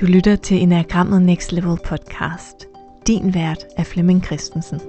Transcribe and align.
Du 0.00 0.06
lytter 0.06 0.36
til 0.36 0.62
Enagrammet 0.62 1.22
Next 1.22 1.52
Level 1.52 1.78
podcast. 1.84 2.66
Din 3.06 3.34
vært 3.34 3.66
er 3.76 3.84
Flemming 3.84 4.24
Christensen. 4.24 4.80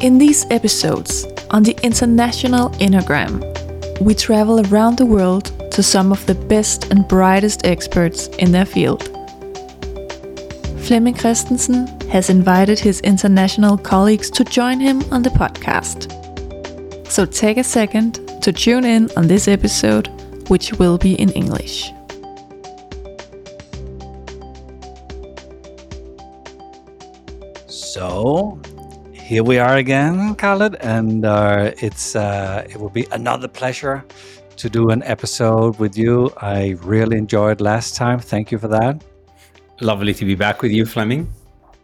In 0.00 0.18
these 0.18 0.46
episodes 0.50 1.26
on 1.50 1.64
the 1.64 1.74
International 1.84 2.68
Enneagram, 2.80 3.42
we 4.00 4.14
travel 4.14 4.66
around 4.72 4.96
the 4.96 5.06
world 5.06 5.70
to 5.70 5.82
some 5.82 6.12
of 6.12 6.26
the 6.26 6.34
best 6.48 6.90
and 6.90 7.04
brightest 7.08 7.60
experts 7.64 8.28
in 8.38 8.52
their 8.52 8.66
field. 8.66 9.02
Flemming 10.78 11.16
Christensen 11.16 11.97
has 12.10 12.30
invited 12.30 12.78
his 12.78 13.00
international 13.00 13.76
colleagues 13.76 14.30
to 14.30 14.44
join 14.44 14.80
him 14.80 15.02
on 15.12 15.22
the 15.22 15.30
podcast. 15.30 16.10
So 17.08 17.24
take 17.24 17.58
a 17.58 17.64
second 17.64 18.42
to 18.42 18.52
tune 18.52 18.84
in 18.84 19.10
on 19.16 19.26
this 19.26 19.48
episode, 19.48 20.08
which 20.48 20.72
will 20.74 20.98
be 20.98 21.14
in 21.14 21.30
English. 21.30 21.90
So 27.66 28.58
here 29.12 29.42
we 29.42 29.58
are 29.58 29.76
again, 29.76 30.34
Khaled, 30.36 30.76
and 30.76 31.24
uh, 31.24 31.72
it's 31.78 32.16
uh, 32.16 32.64
it 32.68 32.76
will 32.78 32.90
be 32.90 33.06
another 33.12 33.48
pleasure 33.48 34.04
to 34.56 34.70
do 34.70 34.90
an 34.90 35.02
episode 35.02 35.78
with 35.78 35.96
you. 35.98 36.32
I 36.38 36.76
really 36.82 37.18
enjoyed 37.18 37.60
last 37.60 37.96
time. 37.96 38.18
Thank 38.18 38.50
you 38.50 38.58
for 38.58 38.68
that. 38.68 39.02
Lovely 39.80 40.14
to 40.14 40.24
be 40.24 40.34
back 40.34 40.62
with 40.62 40.72
you, 40.72 40.86
Flemming. 40.86 41.32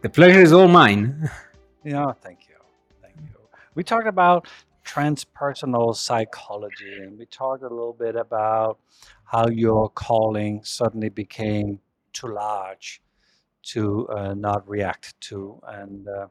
The 0.05 0.09
pleasure 0.11 0.39
is 0.39 0.53
all 0.53 0.67
mine. 0.67 1.31
Yeah, 1.83 2.11
thank 2.21 2.47
you. 2.47 2.57
Thank 3.01 3.15
you. 3.17 3.39
We 3.73 3.83
talked 3.83 4.07
about 4.07 4.47
transpersonal 4.85 5.95
psychology 5.95 6.97
and 7.01 7.17
we 7.17 7.25
talked 7.25 7.63
a 7.63 7.69
little 7.69 7.93
bit 7.93 8.15
about 8.15 8.77
how 9.23 9.47
your 9.47 9.89
calling 9.89 10.63
suddenly 10.63 11.09
became 11.09 11.79
too 12.13 12.27
large 12.27 13.01
to 13.73 14.07
uh, 14.09 14.35
not 14.35 14.69
react 14.69 15.19
to. 15.21 15.59
And 15.67 16.07
uh, 16.07 16.27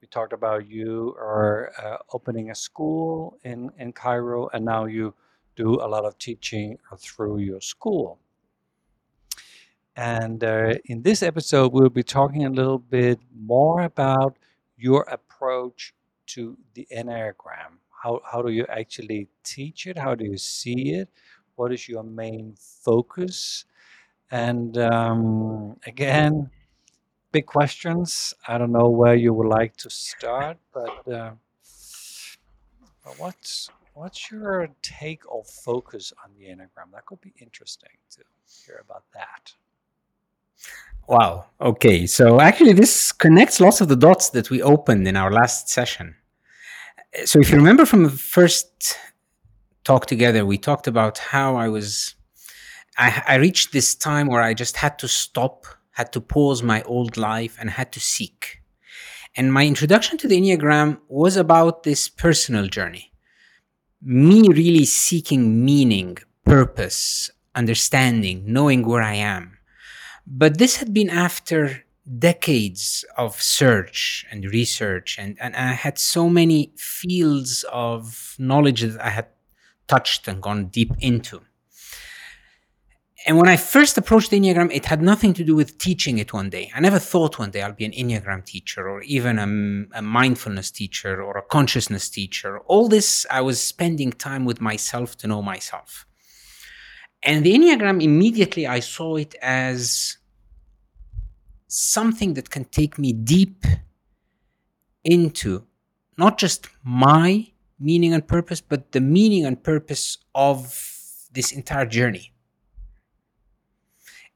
we 0.00 0.08
talked 0.08 0.32
about 0.32 0.68
you 0.68 1.14
are 1.16 1.72
uh, 1.80 1.98
opening 2.12 2.50
a 2.50 2.56
school 2.56 3.38
in, 3.44 3.70
in 3.78 3.92
Cairo 3.92 4.48
and 4.52 4.64
now 4.64 4.86
you 4.86 5.14
do 5.54 5.74
a 5.74 5.86
lot 5.86 6.04
of 6.04 6.18
teaching 6.18 6.76
through 6.98 7.38
your 7.38 7.60
school. 7.60 8.18
And 9.96 10.42
uh, 10.42 10.74
in 10.86 11.02
this 11.02 11.22
episode, 11.22 11.72
we'll 11.72 11.90
be 11.90 12.02
talking 12.02 12.46
a 12.46 12.50
little 12.50 12.78
bit 12.78 13.20
more 13.34 13.82
about 13.82 14.36
your 14.76 15.02
approach 15.02 15.94
to 16.28 16.56
the 16.74 16.86
Enneagram. 16.94 17.78
How, 18.02 18.20
how 18.24 18.42
do 18.42 18.50
you 18.50 18.66
actually 18.68 19.28
teach 19.44 19.86
it? 19.86 19.98
How 19.98 20.14
do 20.14 20.24
you 20.24 20.38
see 20.38 20.94
it? 20.94 21.08
What 21.56 21.72
is 21.72 21.88
your 21.88 22.02
main 22.02 22.54
focus? 22.56 23.66
And 24.30 24.78
um, 24.78 25.76
again, 25.86 26.50
big 27.30 27.46
questions. 27.46 28.32
I 28.48 28.56
don't 28.56 28.72
know 28.72 28.88
where 28.88 29.14
you 29.14 29.34
would 29.34 29.48
like 29.48 29.76
to 29.78 29.90
start, 29.90 30.56
but, 30.72 31.06
uh, 31.12 31.32
but 33.04 33.18
what's 33.18 33.68
what's 33.94 34.30
your 34.30 34.68
take 34.80 35.30
or 35.30 35.44
focus 35.44 36.12
on 36.24 36.30
the 36.38 36.46
Enneagram? 36.46 36.90
That 36.92 37.04
could 37.04 37.20
be 37.20 37.34
interesting 37.38 37.90
to 38.12 38.22
hear 38.46 38.82
about 38.82 39.04
that. 39.12 39.52
Wow. 41.08 41.46
Okay. 41.60 42.06
So 42.06 42.40
actually, 42.40 42.72
this 42.72 43.12
connects 43.12 43.60
lots 43.60 43.80
of 43.80 43.88
the 43.88 43.96
dots 43.96 44.30
that 44.30 44.50
we 44.50 44.62
opened 44.62 45.06
in 45.06 45.16
our 45.16 45.30
last 45.30 45.68
session. 45.68 46.14
So 47.24 47.38
if 47.38 47.50
you 47.50 47.56
remember 47.56 47.84
from 47.84 48.04
the 48.04 48.10
first 48.10 48.96
talk 49.84 50.06
together, 50.06 50.46
we 50.46 50.56
talked 50.56 50.86
about 50.86 51.18
how 51.18 51.56
I 51.56 51.68
was, 51.68 52.14
I, 52.96 53.22
I 53.26 53.34
reached 53.34 53.72
this 53.72 53.94
time 53.94 54.28
where 54.28 54.42
I 54.42 54.54
just 54.54 54.76
had 54.76 54.98
to 55.00 55.08
stop, 55.08 55.66
had 55.90 56.12
to 56.12 56.20
pause 56.20 56.62
my 56.62 56.82
old 56.84 57.16
life, 57.16 57.58
and 57.60 57.68
had 57.68 57.92
to 57.92 58.00
seek. 58.00 58.62
And 59.36 59.52
my 59.52 59.66
introduction 59.66 60.16
to 60.18 60.28
the 60.28 60.40
Enneagram 60.40 60.98
was 61.08 61.36
about 61.36 61.82
this 61.82 62.08
personal 62.08 62.68
journey. 62.68 63.12
Me 64.00 64.48
really 64.48 64.84
seeking 64.84 65.64
meaning, 65.64 66.16
purpose, 66.44 67.30
understanding, 67.54 68.44
knowing 68.46 68.86
where 68.86 69.02
I 69.02 69.14
am 69.14 69.58
but 70.26 70.58
this 70.58 70.76
had 70.76 70.92
been 70.94 71.10
after 71.10 71.84
decades 72.18 73.04
of 73.16 73.40
search 73.40 74.26
and 74.30 74.44
research, 74.46 75.18
and, 75.18 75.36
and 75.40 75.54
I 75.54 75.72
had 75.72 75.98
so 75.98 76.28
many 76.28 76.72
fields 76.76 77.64
of 77.70 78.34
knowledge 78.38 78.82
that 78.82 79.00
I 79.00 79.10
had 79.10 79.26
touched 79.88 80.28
and 80.28 80.42
gone 80.42 80.66
deep 80.66 80.92
into. 81.00 81.42
And 83.24 83.36
when 83.36 83.48
I 83.48 83.56
first 83.56 83.96
approached 83.96 84.30
the 84.30 84.40
Enneagram, 84.40 84.72
it 84.72 84.86
had 84.86 85.00
nothing 85.00 85.32
to 85.34 85.44
do 85.44 85.54
with 85.54 85.78
teaching 85.78 86.18
it 86.18 86.32
one 86.32 86.50
day. 86.50 86.72
I 86.74 86.80
never 86.80 86.98
thought 86.98 87.38
one 87.38 87.52
day 87.52 87.62
I'll 87.62 87.72
be 87.72 87.84
an 87.84 87.92
Enneagram 87.92 88.44
teacher 88.44 88.88
or 88.88 89.02
even 89.02 89.38
a, 89.38 89.98
a, 89.98 90.02
mindfulness 90.02 90.72
teacher 90.72 91.22
or 91.22 91.38
a 91.38 91.42
consciousness 91.42 92.08
teacher. 92.08 92.58
All 92.60 92.88
this, 92.88 93.24
I 93.30 93.40
was 93.40 93.62
spending 93.62 94.10
time 94.10 94.44
with 94.44 94.60
myself 94.60 95.16
to 95.18 95.28
know 95.28 95.40
myself. 95.40 96.04
And 97.24 97.44
the 97.44 97.54
Enneagram, 97.54 98.02
immediately 98.02 98.66
I 98.66 98.80
saw 98.80 99.16
it 99.16 99.34
as 99.40 100.18
something 101.68 102.34
that 102.34 102.50
can 102.50 102.64
take 102.64 102.98
me 102.98 103.12
deep 103.12 103.64
into 105.04 105.64
not 106.18 106.36
just 106.36 106.68
my 106.84 107.46
meaning 107.78 108.12
and 108.12 108.26
purpose, 108.26 108.60
but 108.60 108.92
the 108.92 109.00
meaning 109.00 109.44
and 109.46 109.62
purpose 109.62 110.18
of 110.34 110.62
this 111.32 111.52
entire 111.52 111.86
journey. 111.86 112.32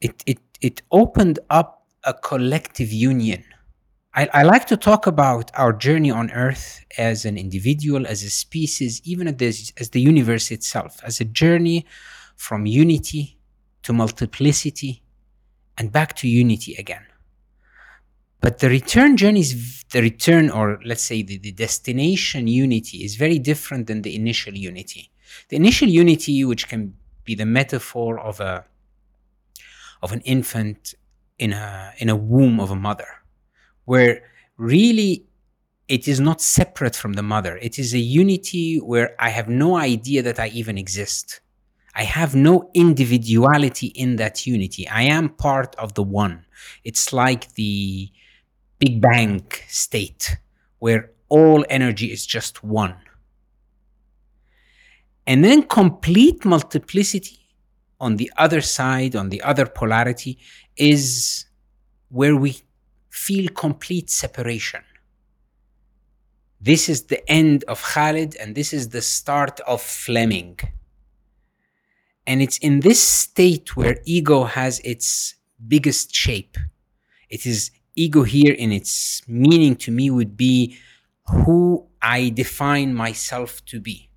It, 0.01 0.23
it, 0.27 0.39
it 0.61 0.83
opened 0.91 1.39
up 1.51 1.87
a 2.05 2.15
collective 2.15 2.93
union. 2.93 3.45
I, 4.15 4.29
I 4.33 4.43
like 4.45 4.67
to 4.67 4.77
talk 4.77 5.07
about 5.07 5.51
our 5.55 5.73
journey 5.73 6.11
on 6.11 6.31
Earth 6.31 6.85
as 6.97 7.25
an 7.25 7.37
individual, 7.37 8.07
as 8.07 8.23
a 8.23 8.31
species, 8.31 9.03
even 9.05 9.29
as, 9.29 9.73
as 9.77 9.91
the 9.91 10.01
universe 10.01 10.51
itself, 10.51 11.01
as 11.05 11.21
a 11.21 11.25
journey 11.25 11.85
from 12.37 12.67
unity 12.67 13.39
to 13.83 13.93
multiplicity 13.93 15.03
and 15.79 15.93
back 15.93 16.15
to 16.17 16.29
unity 16.29 16.75
again. 16.75 17.05
But 18.41 18.59
the 18.59 18.69
return 18.69 19.17
journey 19.17 19.41
is 19.41 19.85
the 19.91 20.03
return, 20.03 20.51
or 20.51 20.79
let's 20.85 21.03
say 21.03 21.23
the, 21.23 21.39
the 21.39 21.53
destination 21.53 22.47
unity, 22.47 22.99
is 22.99 23.17
very 23.17 23.39
different 23.39 23.87
than 23.87 24.03
the 24.03 24.15
initial 24.15 24.55
unity. 24.55 25.11
The 25.49 25.57
initial 25.57 25.89
unity, 25.89 26.45
which 26.45 26.69
can 26.69 26.95
be 27.25 27.35
the 27.35 27.47
metaphor 27.47 28.19
of 28.19 28.41
a 28.41 28.65
of 30.03 30.13
an 30.13 30.21
infant 30.21 30.95
in 31.39 31.53
a 31.53 31.93
in 31.99 32.09
a 32.09 32.17
womb 32.17 32.61
of 32.61 32.71
a 32.71 32.77
mother, 32.77 33.09
where 33.85 34.23
really 34.57 35.27
it 35.89 36.09
is 36.09 36.21
not 36.21 36.41
separate 36.41 36.97
from 36.97 37.15
the 37.15 37.23
mother. 37.23 37.57
It 37.57 37.79
is 37.79 37.95
a 37.95 37.99
unity 37.99 38.79
where 38.79 39.15
I 39.19 39.31
have 39.31 39.49
no 39.49 39.77
idea 39.77 40.23
that 40.23 40.39
I 40.39 40.49
even 40.49 40.79
exist. 40.79 41.41
I 41.99 42.03
have 42.03 42.34
no 42.34 42.71
individuality 42.75 43.87
in 43.87 44.17
that 44.17 44.47
unity. 44.47 44.87
I 44.87 45.05
am 45.05 45.31
part 45.31 45.75
of 45.77 45.95
the 45.95 46.03
one. 46.03 46.45
It's 46.84 47.11
like 47.11 47.55
the 47.55 48.11
Big 48.79 49.01
Bang 49.01 49.51
state 49.67 50.37
where 50.79 51.11
all 51.31 51.65
energy 51.71 52.12
is 52.12 52.27
just 52.27 52.62
one. 52.62 52.97
And 55.27 55.43
then 55.43 55.62
complete 55.62 56.45
multiplicity 56.45 57.39
on 57.99 58.17
the 58.17 58.31
other 58.37 58.61
side, 58.61 59.17
on 59.17 59.31
the 59.31 59.41
other 59.41 59.65
polarity, 59.65 60.39
is 60.77 61.47
where 62.11 62.37
we 62.37 62.61
feel 63.09 63.49
complete 63.49 64.11
separation. 64.11 64.82
This 66.61 66.91
is 66.91 67.05
the 67.05 67.26
end 67.31 67.65
of 67.65 67.82
Khalid, 67.82 68.37
and 68.37 68.55
this 68.55 68.75
is 68.75 68.91
the 68.91 69.00
start 69.00 69.61
of 69.61 69.81
Flemming. 69.81 70.59
And 72.26 72.43
it's 72.43 72.58
in 72.58 72.81
this 72.81 73.02
state 73.02 73.76
where 73.76 73.99
ego 74.05 74.44
has 74.44 74.81
its 74.81 75.37
biggest 75.67 76.14
shape. 76.14 76.56
It 77.31 77.46
is 77.46 77.70
ego 77.94 78.23
here 78.25 78.52
in 78.52 78.73
its 78.73 79.23
meaning 79.28 79.76
to 79.76 79.90
me 79.90 80.11
would 80.11 80.37
be 80.37 80.76
who 81.28 81.87
I 82.02 82.31
define 82.31 82.94
myself 82.94 83.64
to 83.67 83.81
be. 83.81 84.11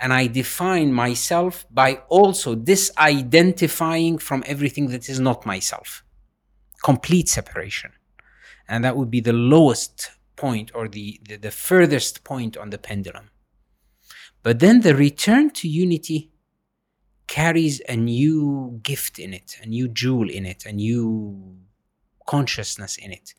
And 0.00 0.12
I 0.12 0.26
define 0.28 0.92
myself 0.92 1.66
by 1.70 2.02
also 2.08 2.54
disidentifying 2.54 4.20
from 4.20 4.44
everything 4.46 4.88
that 4.88 5.08
is 5.08 5.18
not 5.18 5.44
myself. 5.44 6.04
Complete 6.84 7.28
separation. 7.28 7.92
And 8.68 8.84
that 8.84 8.96
would 8.96 9.10
be 9.10 9.20
the 9.20 9.32
lowest 9.32 10.10
point 10.36 10.70
or 10.74 10.88
the, 10.88 11.20
the, 11.28 11.36
the 11.36 11.50
furthest 11.50 12.22
point 12.22 12.56
on 12.56 12.70
the 12.70 12.78
pendulum. 12.78 13.30
But 14.42 14.60
then 14.60 14.82
the 14.82 14.94
return 14.94 15.50
to 15.50 15.68
unity 15.68 16.30
carries 17.28 17.80
a 17.88 17.96
new 17.96 18.80
gift 18.82 19.18
in 19.18 19.32
it, 19.32 19.58
a 19.62 19.66
new 19.66 19.86
jewel 19.88 20.28
in 20.28 20.44
it, 20.46 20.66
a 20.66 20.72
new 20.72 21.56
consciousness 22.26 22.96
in 22.96 23.12
it. 23.12 23.34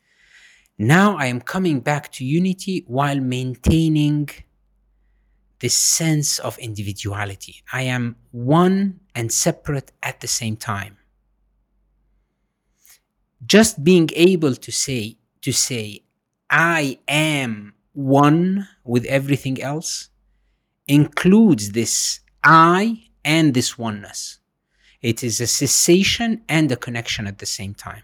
Now 0.78 1.18
I 1.18 1.26
am 1.26 1.40
coming 1.40 1.80
back 1.80 2.10
to 2.12 2.24
unity 2.24 2.84
while 2.86 3.20
maintaining 3.20 4.30
this 5.58 5.74
sense 5.74 6.38
of 6.38 6.58
individuality. 6.58 7.62
I 7.72 7.82
am 7.82 8.16
one 8.30 9.00
and 9.14 9.30
separate 9.30 9.92
at 10.02 10.20
the 10.20 10.28
same 10.28 10.56
time. 10.56 10.96
Just 13.44 13.84
being 13.84 14.08
able 14.14 14.54
to 14.54 14.72
say, 14.72 15.18
to 15.42 15.52
say, 15.52 16.04
I 16.48 16.98
am 17.08 17.74
one 17.92 18.68
with 18.84 19.04
everything 19.04 19.60
else 19.60 20.08
includes 20.88 21.72
this 21.72 22.20
I 22.42 23.09
and 23.24 23.54
this 23.54 23.78
oneness. 23.78 24.38
It 25.02 25.24
is 25.24 25.40
a 25.40 25.46
cessation 25.46 26.42
and 26.48 26.70
a 26.70 26.76
connection 26.76 27.26
at 27.26 27.38
the 27.38 27.46
same 27.46 27.74
time. 27.74 28.02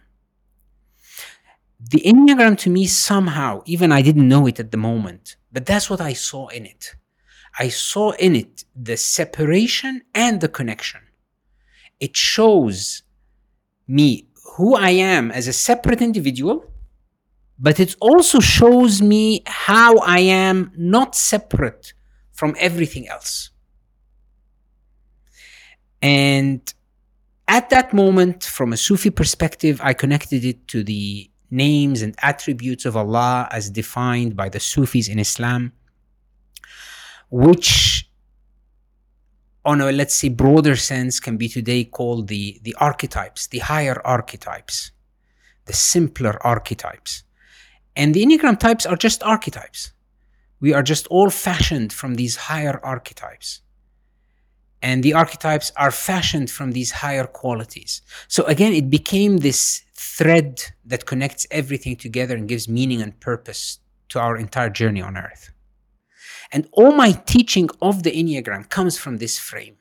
The 1.78 2.00
Enneagram 2.00 2.56
to 2.58 2.70
me 2.70 2.86
somehow, 2.86 3.62
even 3.66 3.92
I 3.92 4.00
didn't 4.00 4.28
know 4.28 4.46
it 4.46 4.58
at 4.58 4.70
the 4.70 4.78
moment, 4.78 5.36
but 5.52 5.66
that's 5.66 5.90
what 5.90 6.00
I 6.00 6.14
saw 6.14 6.48
in 6.48 6.64
it. 6.64 6.96
I 7.58 7.68
saw 7.68 8.12
in 8.12 8.34
it 8.34 8.64
the 8.74 8.96
separation 8.96 10.02
and 10.14 10.40
the 10.40 10.48
connection. 10.48 11.00
It 12.00 12.16
shows 12.16 13.02
me 13.86 14.28
who 14.56 14.74
I 14.74 14.90
am 14.90 15.30
as 15.30 15.48
a 15.48 15.52
separate 15.52 16.00
individual, 16.00 16.70
but 17.58 17.78
it 17.80 17.94
also 18.00 18.40
shows 18.40 19.00
me 19.02 19.42
how 19.46 19.98
I 19.98 20.20
am 20.20 20.72
not 20.76 21.14
separate 21.14 21.92
from 22.32 22.54
everything 22.58 23.08
else. 23.08 23.50
And 26.06 26.62
at 27.48 27.68
that 27.70 27.92
moment, 27.92 28.44
from 28.44 28.72
a 28.72 28.76
Sufi 28.76 29.10
perspective, 29.10 29.80
I 29.82 29.92
connected 29.92 30.44
it 30.44 30.68
to 30.68 30.84
the 30.84 31.28
names 31.50 32.00
and 32.00 32.14
attributes 32.22 32.84
of 32.84 32.96
Allah 32.96 33.48
as 33.50 33.70
defined 33.70 34.36
by 34.36 34.48
the 34.48 34.60
Sufis 34.60 35.08
in 35.08 35.18
Islam, 35.18 35.72
which, 37.28 38.08
on 39.64 39.80
a 39.80 39.90
let's 39.90 40.14
say 40.14 40.28
broader 40.28 40.76
sense, 40.76 41.18
can 41.18 41.36
be 41.36 41.48
today 41.48 41.82
called 41.82 42.28
the, 42.28 42.60
the 42.62 42.76
archetypes, 42.78 43.48
the 43.48 43.58
higher 43.58 44.00
archetypes, 44.06 44.92
the 45.64 45.72
simpler 45.72 46.38
archetypes. 46.46 47.24
And 47.96 48.14
the 48.14 48.24
Enneagram 48.24 48.60
types 48.60 48.86
are 48.86 48.96
just 48.96 49.24
archetypes. 49.24 49.92
We 50.60 50.72
are 50.72 50.84
just 50.84 51.08
all 51.08 51.30
fashioned 51.30 51.92
from 51.92 52.14
these 52.14 52.36
higher 52.36 52.78
archetypes 52.84 53.62
and 54.86 55.02
the 55.02 55.14
archetypes 55.14 55.72
are 55.76 55.90
fashioned 55.90 56.48
from 56.48 56.70
these 56.70 56.92
higher 56.92 57.26
qualities. 57.26 58.02
So 58.28 58.44
again, 58.44 58.72
it 58.72 58.88
became 58.88 59.38
this 59.38 59.82
thread 59.94 60.62
that 60.84 61.06
connects 61.06 61.44
everything 61.50 61.96
together 61.96 62.36
and 62.36 62.48
gives 62.48 62.68
meaning 62.68 63.02
and 63.02 63.18
purpose 63.18 63.80
to 64.10 64.20
our 64.20 64.36
entire 64.36 64.70
journey 64.70 65.02
on 65.02 65.16
earth. 65.16 65.50
And 66.52 66.68
all 66.70 66.92
my 66.92 67.10
teaching 67.10 67.68
of 67.82 68.04
the 68.04 68.12
Enneagram 68.12 68.68
comes 68.68 68.96
from 68.96 69.16
this 69.16 69.36
frame 69.40 69.76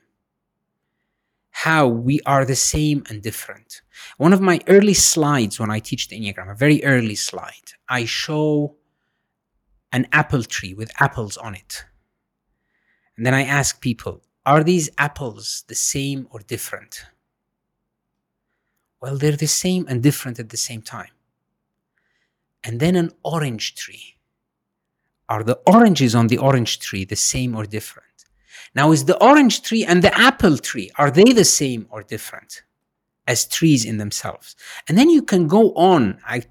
how 1.66 1.86
we 1.86 2.20
are 2.26 2.44
the 2.44 2.56
same 2.56 3.04
and 3.08 3.22
different. 3.22 3.82
One 4.18 4.32
of 4.32 4.40
my 4.40 4.58
early 4.66 4.92
slides 4.92 5.60
when 5.60 5.70
I 5.70 5.78
teach 5.78 6.08
the 6.08 6.18
Enneagram, 6.18 6.50
a 6.50 6.56
very 6.56 6.84
early 6.84 7.14
slide, 7.14 7.68
I 7.88 8.06
show 8.06 8.74
an 9.92 10.08
apple 10.12 10.42
tree 10.42 10.74
with 10.74 10.90
apples 11.00 11.36
on 11.36 11.54
it. 11.54 11.84
And 13.16 13.24
then 13.24 13.34
I 13.34 13.44
ask 13.44 13.80
people, 13.80 14.25
are 14.46 14.62
these 14.62 14.88
apples 14.96 15.64
the 15.66 15.74
same 15.74 16.28
or 16.30 16.38
different? 16.38 17.04
Well, 19.02 19.18
they're 19.18 19.32
the 19.32 19.48
same 19.48 19.84
and 19.88 20.02
different 20.02 20.38
at 20.38 20.50
the 20.50 20.56
same 20.56 20.82
time. 20.82 21.10
And 22.62 22.78
then 22.78 22.94
an 22.96 23.10
orange 23.24 23.74
tree. 23.74 24.14
Are 25.28 25.42
the 25.42 25.60
oranges 25.66 26.14
on 26.14 26.28
the 26.28 26.38
orange 26.38 26.78
tree 26.78 27.04
the 27.04 27.16
same 27.16 27.56
or 27.56 27.64
different? 27.66 28.06
Now, 28.74 28.92
is 28.92 29.04
the 29.04 29.20
orange 29.22 29.62
tree 29.62 29.84
and 29.84 30.02
the 30.02 30.16
apple 30.16 30.58
tree, 30.58 30.90
are 30.96 31.10
they 31.10 31.32
the 31.32 31.44
same 31.44 31.86
or 31.90 32.02
different 32.02 32.62
as 33.26 33.46
trees 33.46 33.84
in 33.84 33.98
themselves? 33.98 34.54
And 34.88 34.96
then 34.96 35.10
you 35.10 35.22
can 35.22 35.48
go 35.48 35.72
on. 35.74 36.20
I 36.24 36.42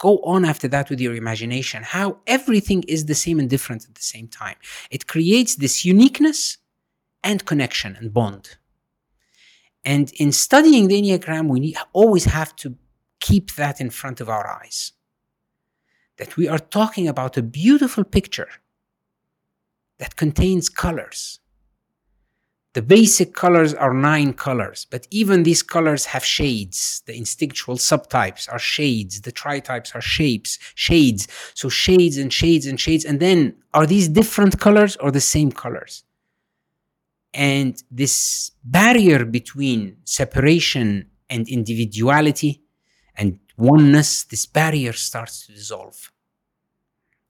go 0.00 0.18
on 0.20 0.46
after 0.46 0.68
that 0.68 0.88
with 0.88 1.00
your 1.00 1.14
imagination, 1.14 1.82
how 1.82 2.18
everything 2.26 2.82
is 2.84 3.04
the 3.04 3.14
same 3.14 3.38
and 3.38 3.50
different 3.50 3.84
at 3.84 3.94
the 3.94 4.02
same 4.02 4.28
time. 4.28 4.56
It 4.90 5.06
creates 5.06 5.56
this 5.56 5.84
uniqueness 5.84 6.56
and 7.22 7.44
connection 7.44 7.96
and 7.96 8.12
bond. 8.12 8.56
And 9.84 10.12
in 10.16 10.32
studying 10.32 10.88
the 10.88 11.00
Enneagram, 11.00 11.48
we 11.48 11.60
need, 11.60 11.76
always 11.92 12.24
have 12.24 12.54
to 12.56 12.76
keep 13.20 13.54
that 13.54 13.80
in 13.80 13.90
front 13.90 14.20
of 14.20 14.28
our 14.28 14.46
eyes. 14.46 14.92
That 16.18 16.36
we 16.36 16.48
are 16.48 16.58
talking 16.58 17.08
about 17.08 17.36
a 17.36 17.42
beautiful 17.42 18.04
picture 18.04 18.48
that 19.98 20.16
contains 20.16 20.68
colors. 20.68 21.40
The 22.72 22.82
basic 22.82 23.34
colors 23.34 23.74
are 23.74 23.92
nine 23.92 24.32
colors, 24.32 24.86
but 24.88 25.08
even 25.10 25.42
these 25.42 25.62
colors 25.62 26.06
have 26.06 26.24
shades. 26.24 27.02
The 27.04 27.16
instinctual 27.16 27.76
subtypes 27.76 28.50
are 28.52 28.60
shades. 28.60 29.22
The 29.22 29.32
tritypes 29.32 29.92
are 29.94 30.00
shapes, 30.00 30.58
shades. 30.76 31.26
So 31.54 31.68
shades 31.68 32.16
and 32.16 32.32
shades 32.32 32.66
and 32.66 32.78
shades. 32.78 33.04
And 33.04 33.18
then 33.18 33.56
are 33.74 33.86
these 33.86 34.08
different 34.08 34.60
colors 34.60 34.94
or 34.96 35.10
the 35.10 35.20
same 35.20 35.50
colors? 35.50 36.04
And 37.32 37.80
this 37.90 38.50
barrier 38.64 39.24
between 39.24 39.98
separation 40.04 41.10
and 41.28 41.48
individuality 41.48 42.62
and 43.16 43.38
oneness, 43.56 44.24
this 44.24 44.46
barrier 44.46 44.92
starts 44.92 45.46
to 45.46 45.52
dissolve. 45.52 46.10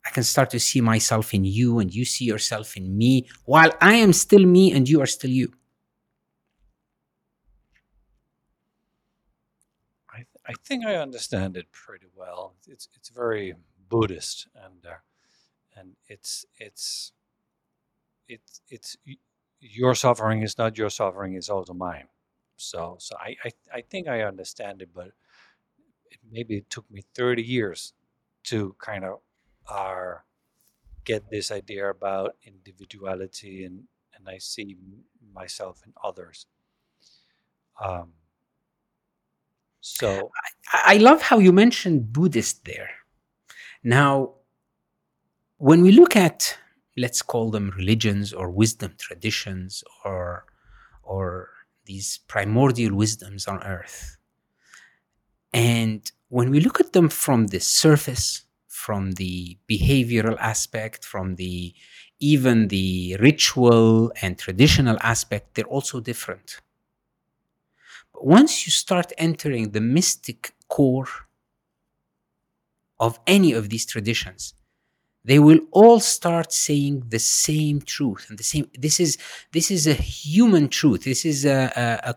I 0.04 0.10
can 0.10 0.22
start 0.22 0.50
to 0.50 0.60
see 0.60 0.80
myself 0.80 1.34
in 1.34 1.44
you 1.44 1.78
and 1.78 1.94
you 1.94 2.04
see 2.04 2.24
yourself 2.24 2.76
in 2.76 2.96
me 2.96 3.28
while 3.44 3.72
I 3.80 3.94
am 3.96 4.12
still 4.14 4.44
me 4.46 4.72
and 4.72 4.88
you 4.88 5.00
are 5.02 5.06
still 5.06 5.30
you. 5.30 5.52
I, 10.10 10.16
th- 10.16 10.26
I 10.46 10.54
think 10.64 10.86
I 10.86 10.96
understand 10.96 11.56
it 11.56 11.70
pretty 11.70 12.06
well. 12.16 12.54
It's 12.66 12.88
it's 12.96 13.10
very 13.10 13.54
Buddhist 13.88 14.48
and 14.54 14.86
uh, 14.86 14.96
and 15.76 15.96
it's 16.08 16.46
it's 16.58 17.12
it's 18.26 18.62
it's 18.68 18.96
your 19.60 19.94
suffering 19.94 20.42
is 20.42 20.58
not 20.58 20.78
your 20.78 20.90
suffering; 20.90 21.34
it's 21.34 21.48
also 21.48 21.74
mine. 21.74 22.06
So, 22.56 22.96
so 22.98 23.16
I, 23.18 23.36
I, 23.44 23.50
I 23.74 23.80
think 23.80 24.06
I 24.06 24.22
understand 24.22 24.82
it, 24.82 24.90
but 24.94 25.12
it, 26.10 26.18
maybe 26.30 26.58
it 26.58 26.68
took 26.68 26.90
me 26.90 27.02
30 27.14 27.42
years 27.42 27.94
to 28.44 28.76
kind 28.78 29.04
of 29.04 29.20
uh, 29.68 30.16
get 31.04 31.30
this 31.30 31.50
idea 31.50 31.88
about 31.88 32.36
individuality 32.44 33.64
and, 33.64 33.84
and 34.14 34.28
I 34.28 34.38
see 34.38 34.76
myself 35.34 35.80
in 35.86 35.92
others. 36.04 36.46
Um, 37.82 38.12
so 39.80 40.30
I, 40.72 40.94
I 40.94 40.96
love 40.98 41.22
how 41.22 41.38
you 41.38 41.52
mentioned 41.52 42.12
Buddhist 42.12 42.66
there. 42.66 42.90
Now, 43.82 44.34
when 45.56 45.80
we 45.80 45.92
look 45.92 46.14
at 46.14 46.58
let's 47.00 47.22
call 47.22 47.50
them 47.50 47.72
religions 47.76 48.32
or 48.32 48.50
wisdom 48.50 48.92
traditions 48.98 49.82
or 50.04 50.44
or 51.02 51.48
these 51.86 52.20
primordial 52.28 52.94
wisdoms 52.94 53.46
on 53.48 53.62
earth. 53.64 54.16
And 55.52 56.10
when 56.28 56.50
we 56.50 56.60
look 56.60 56.78
at 56.80 56.92
them 56.92 57.08
from 57.08 57.48
the 57.48 57.60
surface 57.60 58.44
from 58.68 59.12
the 59.12 59.58
behavioral 59.68 60.38
aspect 60.38 61.04
from 61.04 61.36
the 61.36 61.74
even 62.20 62.68
the 62.68 63.16
ritual 63.20 64.12
and 64.22 64.38
traditional 64.38 64.96
aspect 65.00 65.54
they're 65.54 65.64
also 65.76 66.00
different. 66.00 66.60
But 68.12 68.26
once 68.26 68.66
you 68.66 68.72
start 68.72 69.12
entering 69.18 69.70
the 69.70 69.80
mystic 69.80 70.52
core 70.68 71.08
of 72.98 73.18
any 73.26 73.52
of 73.52 73.68
these 73.70 73.86
traditions 73.86 74.54
they 75.24 75.38
will 75.38 75.60
all 75.70 76.00
start 76.00 76.52
saying 76.52 77.04
the 77.08 77.18
same 77.18 77.80
truth. 77.82 78.26
And 78.28 78.38
the 78.38 78.44
same 78.44 78.70
this 78.78 79.00
is 79.00 79.18
this 79.52 79.70
is 79.70 79.86
a 79.86 79.94
human 79.94 80.68
truth. 80.68 81.04
This 81.04 81.24
is 81.24 81.44
a, 81.44 81.70
a, 82.04 82.14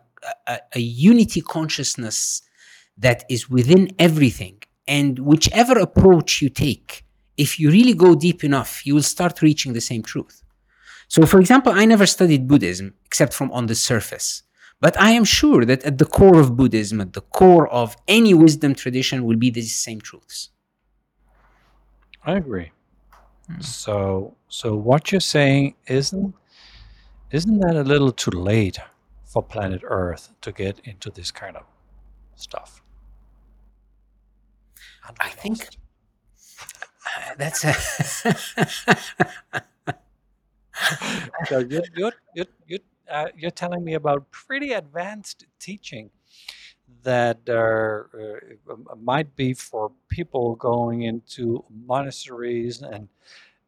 a, 0.47 0.59
a 0.75 0.79
unity 0.79 1.41
consciousness 1.41 2.41
that 2.97 3.25
is 3.29 3.49
within 3.49 3.91
everything. 3.99 4.61
And 4.87 5.19
whichever 5.19 5.79
approach 5.79 6.41
you 6.41 6.49
take 6.49 7.05
if 7.35 7.59
you 7.59 7.71
really 7.71 7.95
go 7.95 8.13
deep 8.15 8.43
enough 8.43 8.85
you 8.85 8.93
will 8.93 9.01
start 9.01 9.41
reaching 9.41 9.73
the 9.73 9.81
same 9.81 10.03
truth. 10.03 10.41
So 11.07 11.25
for 11.25 11.39
example 11.39 11.73
i 11.73 11.85
never 11.85 12.05
studied 12.05 12.47
buddhism 12.47 12.93
except 13.05 13.33
from 13.33 13.51
on 13.51 13.65
the 13.65 13.75
surface. 13.75 14.43
But 14.79 14.99
i 14.99 15.11
am 15.11 15.25
sure 15.25 15.65
that 15.65 15.83
at 15.83 15.97
the 15.97 16.05
core 16.05 16.39
of 16.39 16.55
buddhism 16.55 17.01
at 17.01 17.13
the 17.13 17.21
core 17.21 17.67
of 17.67 17.97
any 18.07 18.33
wisdom 18.33 18.75
tradition 18.75 19.25
will 19.25 19.37
be 19.37 19.49
these 19.49 19.75
same 19.75 19.99
truths. 19.99 20.49
I 22.25 22.35
agree 22.37 22.71
so, 23.59 24.35
so 24.47 24.75
what 24.75 25.11
you're 25.11 25.21
saying 25.21 25.75
isn't 25.87 26.33
isn't 27.31 27.59
that 27.61 27.75
a 27.75 27.83
little 27.83 28.11
too 28.11 28.31
late 28.31 28.77
for 29.25 29.41
planet 29.41 29.81
Earth 29.83 30.29
to 30.41 30.51
get 30.51 30.79
into 30.83 31.09
this 31.09 31.31
kind 31.31 31.57
of 31.57 31.63
stuff? 32.35 32.81
I 35.19 35.29
think 35.29 35.67
that's 37.37 37.63
a 37.65 37.73
so 41.45 41.59
you're 41.59 41.83
you're 41.95 42.13
you're 42.35 42.45
you're, 42.67 42.79
uh, 43.09 43.27
you're 43.35 43.51
telling 43.51 43.83
me 43.83 43.95
about 43.95 44.29
pretty 44.31 44.73
advanced 44.73 45.45
teaching 45.59 46.09
that 47.03 47.39
are, 47.49 48.09
uh, 48.69 48.95
might 49.01 49.35
be 49.35 49.53
for 49.53 49.91
people 50.09 50.55
going 50.55 51.03
into 51.03 51.63
monasteries 51.85 52.81
and 52.81 53.07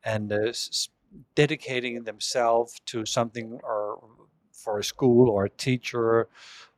and 0.04 0.32
uh, 0.32 0.38
s- 0.50 0.90
dedicating 1.36 2.04
themselves 2.04 2.80
to 2.86 3.06
something 3.06 3.60
or 3.64 4.00
for 4.54 4.80
a 4.80 4.84
school 4.84 5.30
or 5.30 5.46
a 5.46 5.50
teacher 5.50 6.28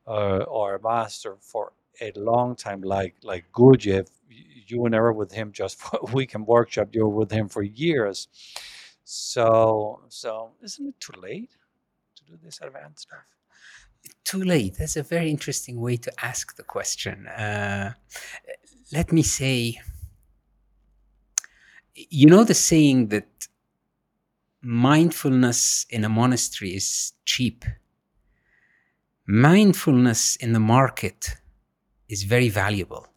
uh, 0.08 0.44
or 0.48 0.76
a 0.76 0.82
master 0.82 1.38
for 1.42 1.74
a 2.02 2.12
long 2.16 2.56
time 2.56 2.82
like 2.82 3.16
like 3.24 3.46
Gurdjieff 3.54 4.08
you 4.30 4.82
were 4.82 4.90
never 4.90 5.14
with 5.14 5.32
him 5.32 5.52
just 5.52 5.80
for 5.82 6.00
a 6.02 6.12
weekend 6.14 6.48
workshop 6.48 6.90
you 6.94 7.04
were 7.04 7.16
with 7.22 7.32
him 7.32 7.50
for 7.50 7.64
years. 7.64 8.28
So 9.04 10.02
so 10.10 10.52
isn't 10.64 10.88
it 10.88 11.00
too 11.00 11.20
late 11.22 11.52
to 12.18 12.26
do 12.26 12.38
this 12.44 12.62
advanced 12.62 13.04
stuff 13.10 13.26
too 14.24 14.44
late. 14.44 14.76
That's 14.78 14.98
a 14.98 15.04
very 15.04 15.30
interesting 15.30 15.80
way 15.80 15.98
to 15.98 16.12
ask 16.24 16.56
the 16.56 16.64
question. 16.64 17.28
Uh, 17.28 17.94
let 18.92 19.12
me 19.12 19.24
say, 19.24 19.80
you 21.96 22.28
know, 22.28 22.44
the 22.44 22.54
saying 22.54 23.08
that 23.10 23.48
mindfulness 24.62 25.86
in 25.90 26.04
a 26.04 26.10
monastery 26.10 26.76
is 26.76 27.14
cheap, 27.26 27.66
mindfulness 29.26 30.36
in 30.38 30.54
the 30.54 30.60
market 30.60 31.38
is 32.10 32.24
very 32.24 32.50
valuable. 32.50 33.08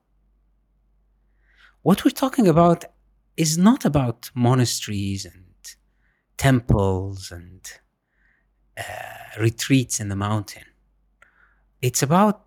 What 1.82 2.04
we're 2.04 2.10
talking 2.10 2.46
about 2.48 2.84
is 3.36 3.56
not 3.56 3.84
about 3.84 4.30
monasteries 4.34 5.24
and 5.24 5.44
temples 6.36 7.30
and 7.30 7.60
uh, 8.78 9.40
retreats 9.40 10.00
in 10.00 10.08
the 10.08 10.16
mountain 10.16 10.64
it's 11.82 12.02
about 12.02 12.44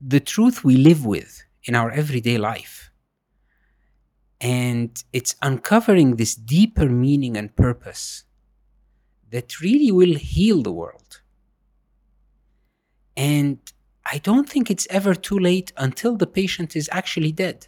the 0.00 0.20
truth 0.20 0.64
we 0.64 0.76
live 0.76 1.04
with 1.04 1.42
in 1.64 1.74
our 1.74 1.90
everyday 1.90 2.38
life. 2.38 2.90
And 4.40 5.02
it's 5.12 5.34
uncovering 5.42 6.16
this 6.16 6.34
deeper 6.34 6.88
meaning 6.88 7.36
and 7.36 7.54
purpose 7.56 8.24
that 9.30 9.60
really 9.60 9.90
will 9.90 10.14
heal 10.14 10.62
the 10.62 10.72
world. 10.72 11.20
And 13.16 13.58
I 14.04 14.18
don't 14.18 14.48
think 14.48 14.70
it's 14.70 14.86
ever 14.90 15.14
too 15.14 15.38
late 15.38 15.72
until 15.76 16.16
the 16.16 16.26
patient 16.26 16.76
is 16.76 16.88
actually 16.92 17.32
dead. 17.32 17.66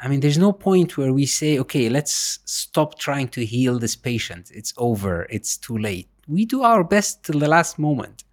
I 0.00 0.08
mean, 0.08 0.20
there's 0.20 0.38
no 0.38 0.52
point 0.52 0.96
where 0.96 1.12
we 1.12 1.26
say, 1.26 1.58
okay, 1.58 1.88
let's 1.88 2.38
stop 2.44 2.98
trying 2.98 3.28
to 3.28 3.44
heal 3.44 3.78
this 3.78 3.96
patient. 3.96 4.50
It's 4.54 4.72
over. 4.76 5.26
It's 5.28 5.56
too 5.56 5.76
late. 5.76 6.08
We 6.28 6.46
do 6.46 6.62
our 6.62 6.84
best 6.84 7.24
till 7.24 7.40
the 7.40 7.48
last 7.48 7.78
moment 7.78 8.23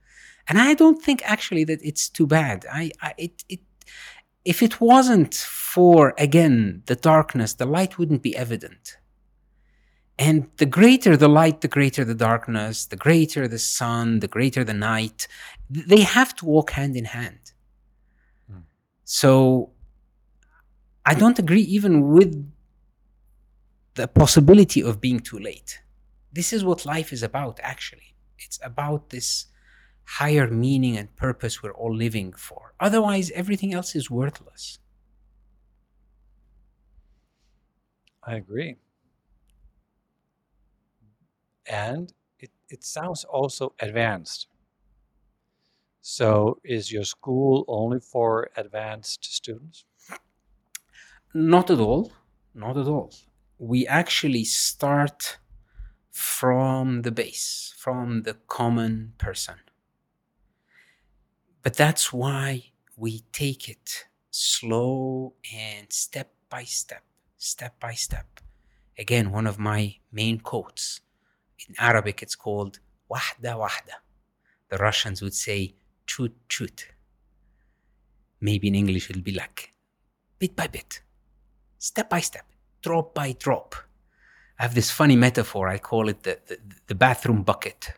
and 0.51 0.59
I 0.59 0.73
don't 0.73 1.01
think 1.01 1.21
actually 1.23 1.63
that 1.63 1.79
it's 1.81 2.09
too 2.09 2.27
bad. 2.27 2.65
I, 2.69 2.91
I 3.01 3.13
it, 3.17 3.45
it 3.47 3.61
if 4.43 4.61
it 4.61 4.81
wasn't 4.81 5.33
for 5.33 6.13
again 6.17 6.83
the 6.87 6.97
darkness, 6.97 7.53
the 7.53 7.65
light 7.65 7.97
wouldn't 7.97 8.21
be 8.21 8.35
evident. 8.35 8.97
And 10.19 10.49
the 10.57 10.65
greater 10.65 11.15
the 11.15 11.29
light, 11.29 11.61
the 11.61 11.69
greater 11.69 12.03
the 12.03 12.15
darkness, 12.29 12.85
the 12.85 12.97
greater 12.97 13.47
the 13.47 13.59
sun, 13.59 14.19
the 14.19 14.27
greater 14.27 14.65
the 14.65 14.73
night. 14.73 15.29
They 15.69 16.01
have 16.01 16.35
to 16.35 16.45
walk 16.45 16.71
hand 16.71 16.97
in 16.97 17.05
hand. 17.05 17.53
Hmm. 18.49 18.65
So 19.05 19.71
I 21.05 21.13
don't 21.13 21.39
agree 21.39 21.61
even 21.77 22.09
with 22.11 22.51
the 23.93 24.09
possibility 24.09 24.83
of 24.83 24.99
being 24.99 25.21
too 25.21 25.39
late. 25.39 25.79
This 26.33 26.51
is 26.51 26.65
what 26.65 26.85
life 26.85 27.13
is 27.13 27.23
about, 27.23 27.61
actually. 27.63 28.15
It's 28.37 28.59
about 28.61 29.11
this 29.11 29.45
higher 30.19 30.47
meaning 30.49 30.97
and 30.97 31.15
purpose 31.15 31.63
we're 31.63 31.71
all 31.81 31.95
living 31.95 32.33
for. 32.33 32.73
Otherwise, 32.79 33.31
everything 33.31 33.73
else 33.73 33.95
is 33.95 34.11
worthless. 34.11 34.79
I 38.23 38.35
agree. 38.35 38.75
And 41.65 42.13
it, 42.39 42.51
it 42.69 42.83
sounds 42.83 43.23
also 43.23 43.73
advanced. 43.79 44.47
So, 46.01 46.59
is 46.63 46.91
your 46.91 47.05
school 47.05 47.63
only 47.67 47.99
for 47.99 48.49
advanced 48.57 49.23
students? 49.23 49.85
Not 51.33 51.69
at 51.71 51.79
all. 51.79 52.11
Not 52.53 52.75
at 52.77 52.87
all. 52.87 53.13
We 53.59 53.87
actually 53.87 54.43
start 54.43 55.37
from 56.11 57.03
the 57.03 57.11
base, 57.11 57.73
from 57.77 58.23
the 58.23 58.33
common 58.47 59.13
person. 59.17 59.55
But 61.63 61.75
that's 61.75 62.11
why 62.11 62.71
we 62.97 63.23
take 63.31 63.69
it 63.69 64.05
slow 64.31 65.33
and 65.55 65.91
step 65.91 66.33
by 66.49 66.63
step, 66.63 67.03
step 67.37 67.79
by 67.79 67.93
step. 67.93 68.39
Again, 68.97 69.31
one 69.31 69.47
of 69.47 69.59
my 69.59 69.95
main 70.11 70.39
quotes. 70.39 71.01
In 71.67 71.75
Arabic, 71.77 72.23
it's 72.23 72.35
called 72.35 72.79
wahda 73.11 73.55
wahda. 73.57 73.97
The 74.69 74.77
Russians 74.77 75.21
would 75.21 75.35
say 75.35 75.75
chut 76.07 76.31
chut. 76.49 76.85
Maybe 78.39 78.67
in 78.67 78.75
English 78.75 79.09
it'll 79.09 79.21
be 79.21 79.33
like 79.33 79.73
bit 80.39 80.55
by 80.55 80.65
bit, 80.65 81.01
step 81.77 82.09
by 82.09 82.21
step, 82.21 82.45
drop 82.81 83.13
by 83.13 83.33
drop. 83.33 83.75
I 84.57 84.63
have 84.63 84.73
this 84.73 84.89
funny 84.89 85.15
metaphor. 85.15 85.67
I 85.67 85.77
call 85.77 86.09
it 86.09 86.23
the, 86.23 86.39
the, 86.47 86.57
the 86.87 86.95
bathroom 86.95 87.43
bucket 87.43 87.93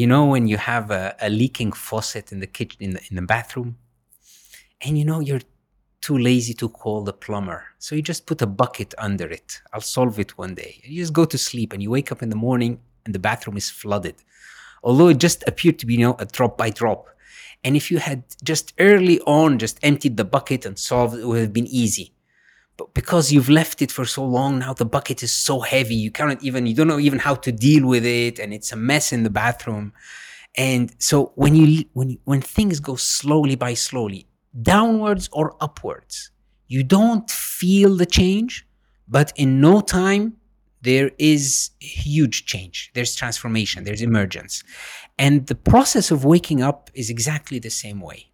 you 0.00 0.06
know 0.06 0.26
when 0.26 0.46
you 0.46 0.56
have 0.56 0.90
a, 0.90 1.14
a 1.20 1.30
leaking 1.30 1.72
faucet 1.72 2.32
in 2.32 2.40
the 2.40 2.46
kitchen 2.46 2.82
in 2.82 2.90
the, 2.94 3.00
in 3.10 3.16
the 3.16 3.22
bathroom? 3.22 3.76
And 4.80 4.98
you 4.98 5.04
know 5.04 5.20
you're 5.20 5.40
too 6.00 6.18
lazy 6.18 6.54
to 6.54 6.68
call 6.68 7.02
the 7.02 7.12
plumber. 7.12 7.64
So 7.78 7.94
you 7.94 8.02
just 8.02 8.26
put 8.26 8.42
a 8.42 8.46
bucket 8.46 8.94
under 8.98 9.26
it. 9.26 9.62
I'll 9.72 9.80
solve 9.80 10.18
it 10.18 10.36
one 10.36 10.54
day. 10.54 10.80
You 10.84 11.02
just 11.02 11.12
go 11.12 11.24
to 11.24 11.38
sleep 11.38 11.72
and 11.72 11.82
you 11.82 11.90
wake 11.90 12.12
up 12.12 12.22
in 12.22 12.28
the 12.28 12.36
morning 12.36 12.80
and 13.04 13.14
the 13.14 13.18
bathroom 13.18 13.56
is 13.56 13.70
flooded. 13.70 14.16
Although 14.82 15.08
it 15.08 15.18
just 15.18 15.44
appeared 15.46 15.78
to 15.78 15.86
be 15.86 15.94
you 15.94 16.00
know 16.00 16.16
a 16.18 16.26
drop 16.26 16.58
by 16.58 16.70
drop. 16.70 17.08
And 17.62 17.76
if 17.76 17.90
you 17.90 17.98
had 17.98 18.24
just 18.42 18.74
early 18.78 19.20
on 19.20 19.58
just 19.58 19.78
emptied 19.82 20.16
the 20.16 20.24
bucket 20.24 20.66
and 20.66 20.78
solved 20.78 21.18
it 21.18 21.26
would 21.26 21.40
have 21.40 21.52
been 21.52 21.66
easy 21.66 22.13
but 22.76 22.92
because 22.94 23.32
you've 23.32 23.48
left 23.48 23.82
it 23.82 23.90
for 23.92 24.04
so 24.04 24.24
long 24.24 24.58
now 24.58 24.72
the 24.72 24.84
bucket 24.84 25.22
is 25.22 25.32
so 25.32 25.60
heavy 25.60 25.94
you 25.94 26.10
cannot 26.10 26.42
even 26.42 26.66
you 26.66 26.74
don't 26.74 26.88
know 26.88 26.98
even 26.98 27.18
how 27.18 27.34
to 27.34 27.52
deal 27.52 27.86
with 27.86 28.04
it 28.04 28.38
and 28.38 28.52
it's 28.52 28.72
a 28.72 28.76
mess 28.76 29.12
in 29.12 29.22
the 29.22 29.30
bathroom. 29.30 29.92
And 30.56 30.94
so 30.98 31.32
when 31.34 31.54
you 31.54 31.84
when 31.92 32.18
when 32.24 32.40
things 32.40 32.80
go 32.80 32.96
slowly 32.96 33.56
by 33.56 33.74
slowly 33.74 34.26
downwards 34.62 35.28
or 35.32 35.56
upwards 35.60 36.30
you 36.68 36.82
don't 36.82 37.28
feel 37.30 37.96
the 37.96 38.06
change 38.06 38.66
but 39.08 39.32
in 39.36 39.60
no 39.60 39.80
time 39.80 40.36
there 40.82 41.10
is 41.18 41.70
huge 41.80 42.44
change. 42.44 42.90
There's 42.92 43.14
transformation. 43.14 43.84
There's 43.84 44.02
emergence. 44.02 44.62
And 45.18 45.46
the 45.46 45.54
process 45.54 46.10
of 46.10 46.26
waking 46.26 46.60
up 46.62 46.90
is 46.92 47.08
exactly 47.08 47.58
the 47.58 47.70
same 47.70 48.00
way. 48.02 48.30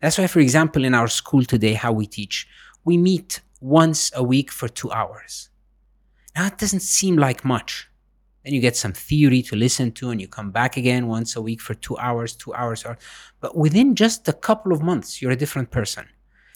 That's 0.00 0.16
why 0.16 0.28
for 0.28 0.40
example 0.40 0.84
in 0.84 0.94
our 0.94 1.08
school 1.08 1.44
today 1.44 1.74
how 1.74 1.92
we 1.92 2.06
teach 2.06 2.46
we 2.84 2.96
meet 2.96 3.40
once 3.60 4.10
a 4.14 4.22
week 4.22 4.50
for 4.50 4.68
two 4.68 4.90
hours. 4.90 5.50
Now, 6.36 6.46
it 6.46 6.58
doesn't 6.58 6.80
seem 6.80 7.16
like 7.16 7.44
much. 7.44 7.88
Then 8.44 8.54
you 8.54 8.60
get 8.60 8.76
some 8.76 8.92
theory 8.92 9.42
to 9.42 9.56
listen 9.56 9.92
to, 9.92 10.10
and 10.10 10.20
you 10.20 10.28
come 10.28 10.50
back 10.50 10.76
again 10.76 11.08
once 11.08 11.34
a 11.36 11.42
week 11.42 11.60
for 11.60 11.74
two 11.74 11.98
hours, 11.98 12.36
two 12.36 12.54
hours. 12.54 12.84
But 13.40 13.56
within 13.56 13.94
just 13.94 14.28
a 14.28 14.32
couple 14.32 14.72
of 14.72 14.82
months, 14.82 15.20
you're 15.20 15.32
a 15.32 15.36
different 15.36 15.70
person. 15.70 16.06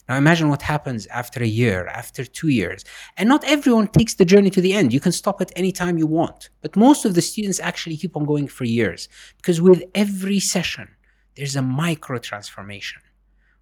Now 0.08 0.16
imagine 0.16 0.48
what 0.48 0.62
happens 0.62 1.06
after 1.06 1.42
a 1.42 1.46
year, 1.46 1.86
after 1.86 2.24
two 2.24 2.48
years. 2.48 2.84
And 3.16 3.28
not 3.28 3.44
everyone 3.44 3.86
takes 3.88 4.14
the 4.14 4.24
journey 4.24 4.50
to 4.50 4.60
the 4.60 4.72
end. 4.72 4.92
You 4.92 5.00
can 5.00 5.12
stop 5.12 5.40
at 5.40 5.52
any 5.54 5.72
time 5.72 5.96
you 5.96 6.06
want. 6.06 6.50
But 6.60 6.76
most 6.76 7.04
of 7.04 7.14
the 7.14 7.22
students 7.22 7.60
actually 7.60 7.96
keep 7.96 8.16
on 8.16 8.24
going 8.24 8.48
for 8.48 8.64
years 8.64 9.08
because 9.36 9.60
with 9.60 9.84
every 9.94 10.40
session, 10.40 10.88
there's 11.36 11.56
a 11.56 11.62
micro 11.62 12.18
transformation. 12.18 13.00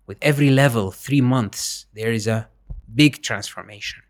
With 0.07 0.19
every 0.23 0.51
level, 0.51 0.91
three 0.91 1.21
months, 1.21 1.87
there 1.95 2.11
is 2.11 2.27
a 2.27 2.49
big 2.95 3.23
transformation. 3.23 4.03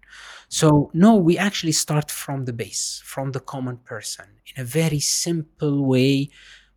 So, 0.48 0.90
no, 0.92 1.14
we 1.14 1.38
actually 1.38 1.72
start 1.72 2.10
from 2.10 2.44
the 2.44 2.52
base, 2.52 3.00
from 3.04 3.32
the 3.32 3.40
common 3.40 3.76
person 3.78 4.26
in 4.54 4.60
a 4.60 4.64
very 4.64 4.98
simple 4.98 5.84
way, 5.86 6.30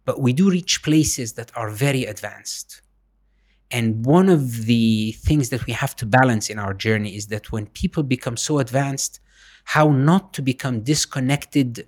but 0.06 0.22
we 0.22 0.34
do 0.34 0.50
reach 0.50 0.84
places 0.84 1.34
that 1.34 1.52
are 1.56 1.72
very 1.72 2.06
advanced. 2.06 2.82
And 3.72 4.06
one 4.06 4.30
of 4.30 4.66
the 4.66 5.14
things 5.14 5.50
that 5.50 5.66
we 5.66 5.74
have 5.74 5.96
to 5.96 6.06
balance 6.06 6.50
in 6.50 6.60
our 6.60 6.76
journey 6.76 7.16
is 7.16 7.28
that 7.28 7.52
when 7.52 7.66
people 7.68 8.04
become 8.04 8.38
so 8.38 8.60
advanced, 8.60 9.20
how 9.64 9.90
not 9.90 10.34
to 10.34 10.44
become 10.44 10.82
disconnected 10.82 11.88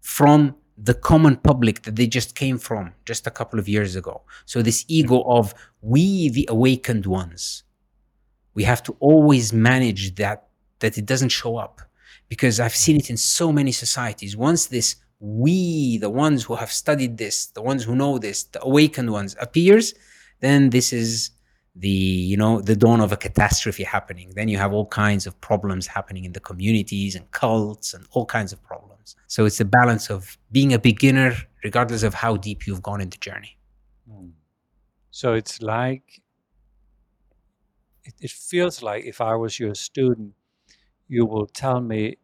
from 0.00 0.56
the 0.76 0.94
common 0.94 1.36
public 1.36 1.82
that 1.82 1.94
they 1.94 2.06
just 2.06 2.34
came 2.34 2.58
from 2.58 2.92
just 3.04 3.26
a 3.26 3.30
couple 3.30 3.58
of 3.58 3.68
years 3.68 3.94
ago. 3.94 4.22
So, 4.46 4.62
this 4.62 4.84
ego 4.88 5.22
of 5.22 5.54
we, 5.80 6.28
the 6.28 6.48
awakened 6.50 7.06
ones, 7.06 7.62
We 8.54 8.64
have 8.64 8.82
to 8.84 8.96
always 9.00 9.52
manage 9.52 10.14
that 10.16 10.48
that 10.80 10.98
it 10.98 11.06
doesn't 11.06 11.30
show 11.30 11.56
up 11.56 11.80
because 12.28 12.58
I've 12.58 12.74
seen 12.74 12.96
it 12.96 13.08
in 13.10 13.16
so 13.16 13.52
many 13.52 13.72
societies. 13.72 14.36
Once 14.36 14.66
this 14.66 14.96
we, 15.20 15.98
the 15.98 16.10
ones 16.10 16.42
who 16.42 16.56
have 16.56 16.72
studied 16.72 17.16
this, 17.16 17.46
the 17.46 17.62
ones 17.62 17.84
who 17.84 17.94
know 17.94 18.18
this, 18.18 18.42
the 18.44 18.60
awakened 18.62 19.12
ones 19.12 19.36
appears, 19.40 19.94
then 20.40 20.70
this 20.70 20.92
is 20.92 21.30
the 21.76 21.88
you 21.88 22.36
know 22.36 22.60
the 22.60 22.76
dawn 22.76 23.00
of 23.00 23.12
a 23.12 23.16
catastrophe 23.16 23.82
happening 23.82 24.30
then 24.36 24.46
you 24.46 24.58
have 24.58 24.74
all 24.74 24.84
kinds 24.84 25.26
of 25.26 25.40
problems 25.40 25.86
happening 25.86 26.26
in 26.26 26.32
the 26.34 26.40
communities 26.40 27.14
and 27.14 27.30
cults 27.30 27.94
and 27.94 28.06
all 28.10 28.26
kinds 28.26 28.52
of 28.52 28.62
problems 28.62 29.16
so 29.26 29.46
it's 29.46 29.58
a 29.58 29.64
balance 29.64 30.10
of 30.10 30.36
being 30.50 30.74
a 30.74 30.78
beginner 30.78 31.34
regardless 31.64 32.02
of 32.02 32.12
how 32.12 32.36
deep 32.36 32.66
you've 32.66 32.82
gone 32.82 33.00
in 33.00 33.08
the 33.08 33.16
journey 33.16 33.56
Hmm. 34.10 34.28
So 35.10 35.34
it's 35.34 35.60
like, 35.60 36.21
it, 38.04 38.14
it 38.20 38.30
feels 38.30 38.82
like 38.82 39.04
if 39.04 39.20
I 39.20 39.34
was 39.34 39.58
your 39.58 39.74
student, 39.74 40.34
you 41.08 41.26
will 41.26 41.46
tell 41.46 41.80
me 41.80 42.18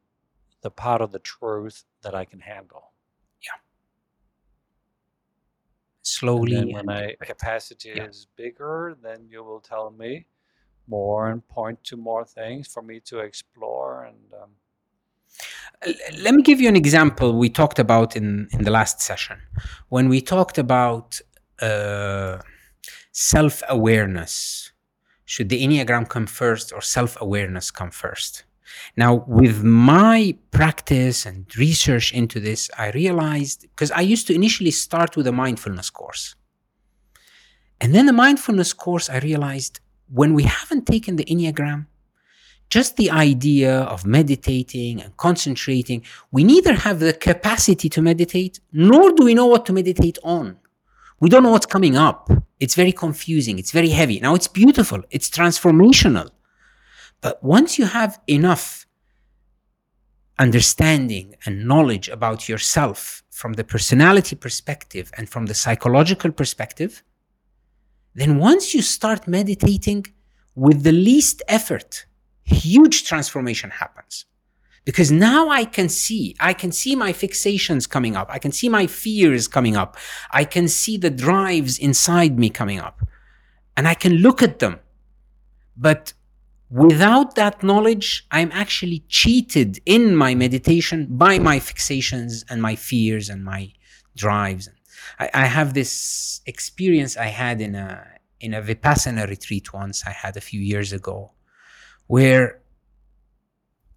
the 0.63 0.71
part 0.71 1.01
of 1.01 1.13
the 1.13 1.19
truth 1.19 1.85
that 2.03 2.15
I 2.15 2.25
can 2.25 2.41
handle. 2.41 2.93
And 6.03 6.11
slowly 6.11 6.57
then 6.57 6.73
when 6.73 6.79
and 6.79 6.87
my 6.87 7.15
capacity 7.21 7.91
Yeah. 7.91 8.07
is 8.07 8.27
bigger, 8.37 8.97
then 9.03 9.27
you 9.29 9.45
will 9.45 9.61
tell 9.61 9.91
me 9.91 10.27
more 10.87 11.31
and 11.31 11.47
point 11.49 11.85
to 11.85 11.97
more 11.97 12.25
things 12.25 12.67
for 12.67 12.83
me 12.83 13.01
to 13.01 13.19
explore. 13.19 14.05
And 14.05 14.33
um, 14.43 14.51
let 16.21 16.35
me 16.35 16.43
give 16.43 16.61
you 16.61 16.69
an 16.69 16.77
example 16.77 17.37
we 17.39 17.49
talked 17.51 17.79
about 17.79 18.17
in, 18.17 18.49
in 18.53 18.65
the 18.65 18.71
last 18.71 19.01
session 19.01 19.39
when 19.89 20.09
we 20.09 20.21
talked 20.21 20.59
about 20.59 21.21
uh, 21.61 22.39
self-awareness 23.13 24.73
should 25.33 25.49
the 25.51 25.63
enneagram 25.65 26.09
come 26.09 26.27
first 26.27 26.73
or 26.73 26.81
self-awareness 26.81 27.71
come 27.71 27.91
first 27.91 28.45
now 28.97 29.13
with 29.41 29.63
my 29.63 30.35
practice 30.51 31.27
and 31.27 31.39
research 31.57 32.07
into 32.21 32.39
this 32.41 32.71
i 32.79 32.91
realized 33.03 33.59
because 33.71 33.91
i 33.93 34.01
used 34.01 34.27
to 34.27 34.35
initially 34.35 34.71
start 34.71 35.17
with 35.17 35.27
a 35.27 35.33
mindfulness 35.45 35.91
course 35.91 36.35
and 37.81 37.95
then 37.95 38.07
the 38.07 38.19
mindfulness 38.25 38.73
course 38.73 39.11
i 39.11 39.19
realized 39.19 39.81
when 40.21 40.33
we 40.33 40.45
haven't 40.45 40.87
taken 40.87 41.17
the 41.17 41.25
enneagram 41.33 41.87
just 42.71 42.97
the 42.97 43.11
idea 43.11 43.81
of 43.81 44.05
meditating 44.05 45.01
and 45.01 45.17
concentrating, 45.17 46.03
we 46.33 46.45
neither 46.45 46.75
have 46.75 47.01
the 47.01 47.15
capacity 47.15 47.89
to 47.89 48.03
meditate, 48.03 48.61
nor 48.73 49.13
do 49.13 49.25
we 49.25 49.35
know 49.35 49.47
what 49.47 49.65
to 49.67 49.73
meditate 49.73 50.19
on. 50.23 50.59
We 51.21 51.29
don't 51.29 51.43
know 51.43 51.51
what's 51.51 51.67
coming 51.67 51.97
up. 51.97 52.31
It's 52.61 52.75
very 52.75 52.93
confusing. 52.93 53.59
It's 53.59 53.73
very 53.73 53.91
heavy. 53.91 54.21
Now, 54.21 54.35
it's 54.35 54.49
beautiful. 54.49 55.03
It's 55.11 55.29
transformational. 55.29 56.31
But 57.21 57.43
once 57.43 57.79
you 57.79 57.87
have 57.87 58.21
enough 58.29 58.87
understanding 60.39 61.35
and 61.45 61.67
knowledge 61.67 62.09
about 62.09 62.49
yourself 62.49 63.25
from 63.31 63.55
the 63.55 63.65
personality 63.65 64.37
perspective 64.37 65.11
and 65.17 65.29
from 65.29 65.47
the 65.47 65.55
psychological 65.55 66.31
perspective, 66.31 67.03
then 68.15 68.39
once 68.39 68.75
you 68.75 68.83
start 68.83 69.27
meditating 69.27 70.07
with 70.55 70.83
the 70.85 70.93
least 70.93 71.43
effort, 71.49 72.07
huge 72.45 73.05
transformation 73.05 73.71
happens 73.71 74.27
because 74.88 75.12
now 75.12 75.50
i 75.50 75.64
can 75.76 75.87
see 75.87 76.35
i 76.40 76.54
can 76.54 76.73
see 76.73 76.97
my 76.97 77.12
fixations 77.12 77.85
coming 77.97 78.14
up. 78.21 78.28
I 78.37 78.38
can 78.45 78.52
see 78.52 78.71
my 78.71 78.87
fears 78.87 79.47
coming 79.47 79.76
up. 79.83 79.90
I 80.40 80.45
can 80.54 80.66
see 80.66 80.97
the 80.97 81.11
drives 81.26 81.78
inside 81.88 82.38
me 82.42 82.49
coming 82.61 82.80
up. 82.88 82.97
And 83.76 83.85
i 83.92 83.95
can 84.02 84.14
look 84.26 84.38
at 84.49 84.61
them. 84.62 84.75
But 85.76 86.14
without 86.71 87.28
that 87.35 87.57
knowledge 87.68 88.09
i'm 88.38 88.50
actually 88.64 89.01
cheated 89.20 89.70
in 89.96 90.03
my 90.24 90.33
meditation 90.44 90.98
by 91.27 91.35
my 91.51 91.59
fixations 91.70 92.33
and 92.48 92.59
my 92.68 92.74
fears 92.74 93.29
and 93.33 93.40
my 93.44 93.62
drives. 94.16 94.64
I, 95.22 95.27
I 95.42 95.46
have 95.57 95.74
this 95.74 95.92
experience 96.53 97.12
i 97.29 97.31
had 97.42 97.61
in 97.66 97.74
a 97.74 97.90
in 98.40 98.55
a 98.55 98.62
vipassana 98.62 99.24
retreat 99.35 99.66
once 99.83 99.98
i 100.11 100.14
had 100.24 100.35
a 100.38 100.44
few 100.51 100.62
years 100.72 100.90
ago 101.01 101.16
where 102.07 102.58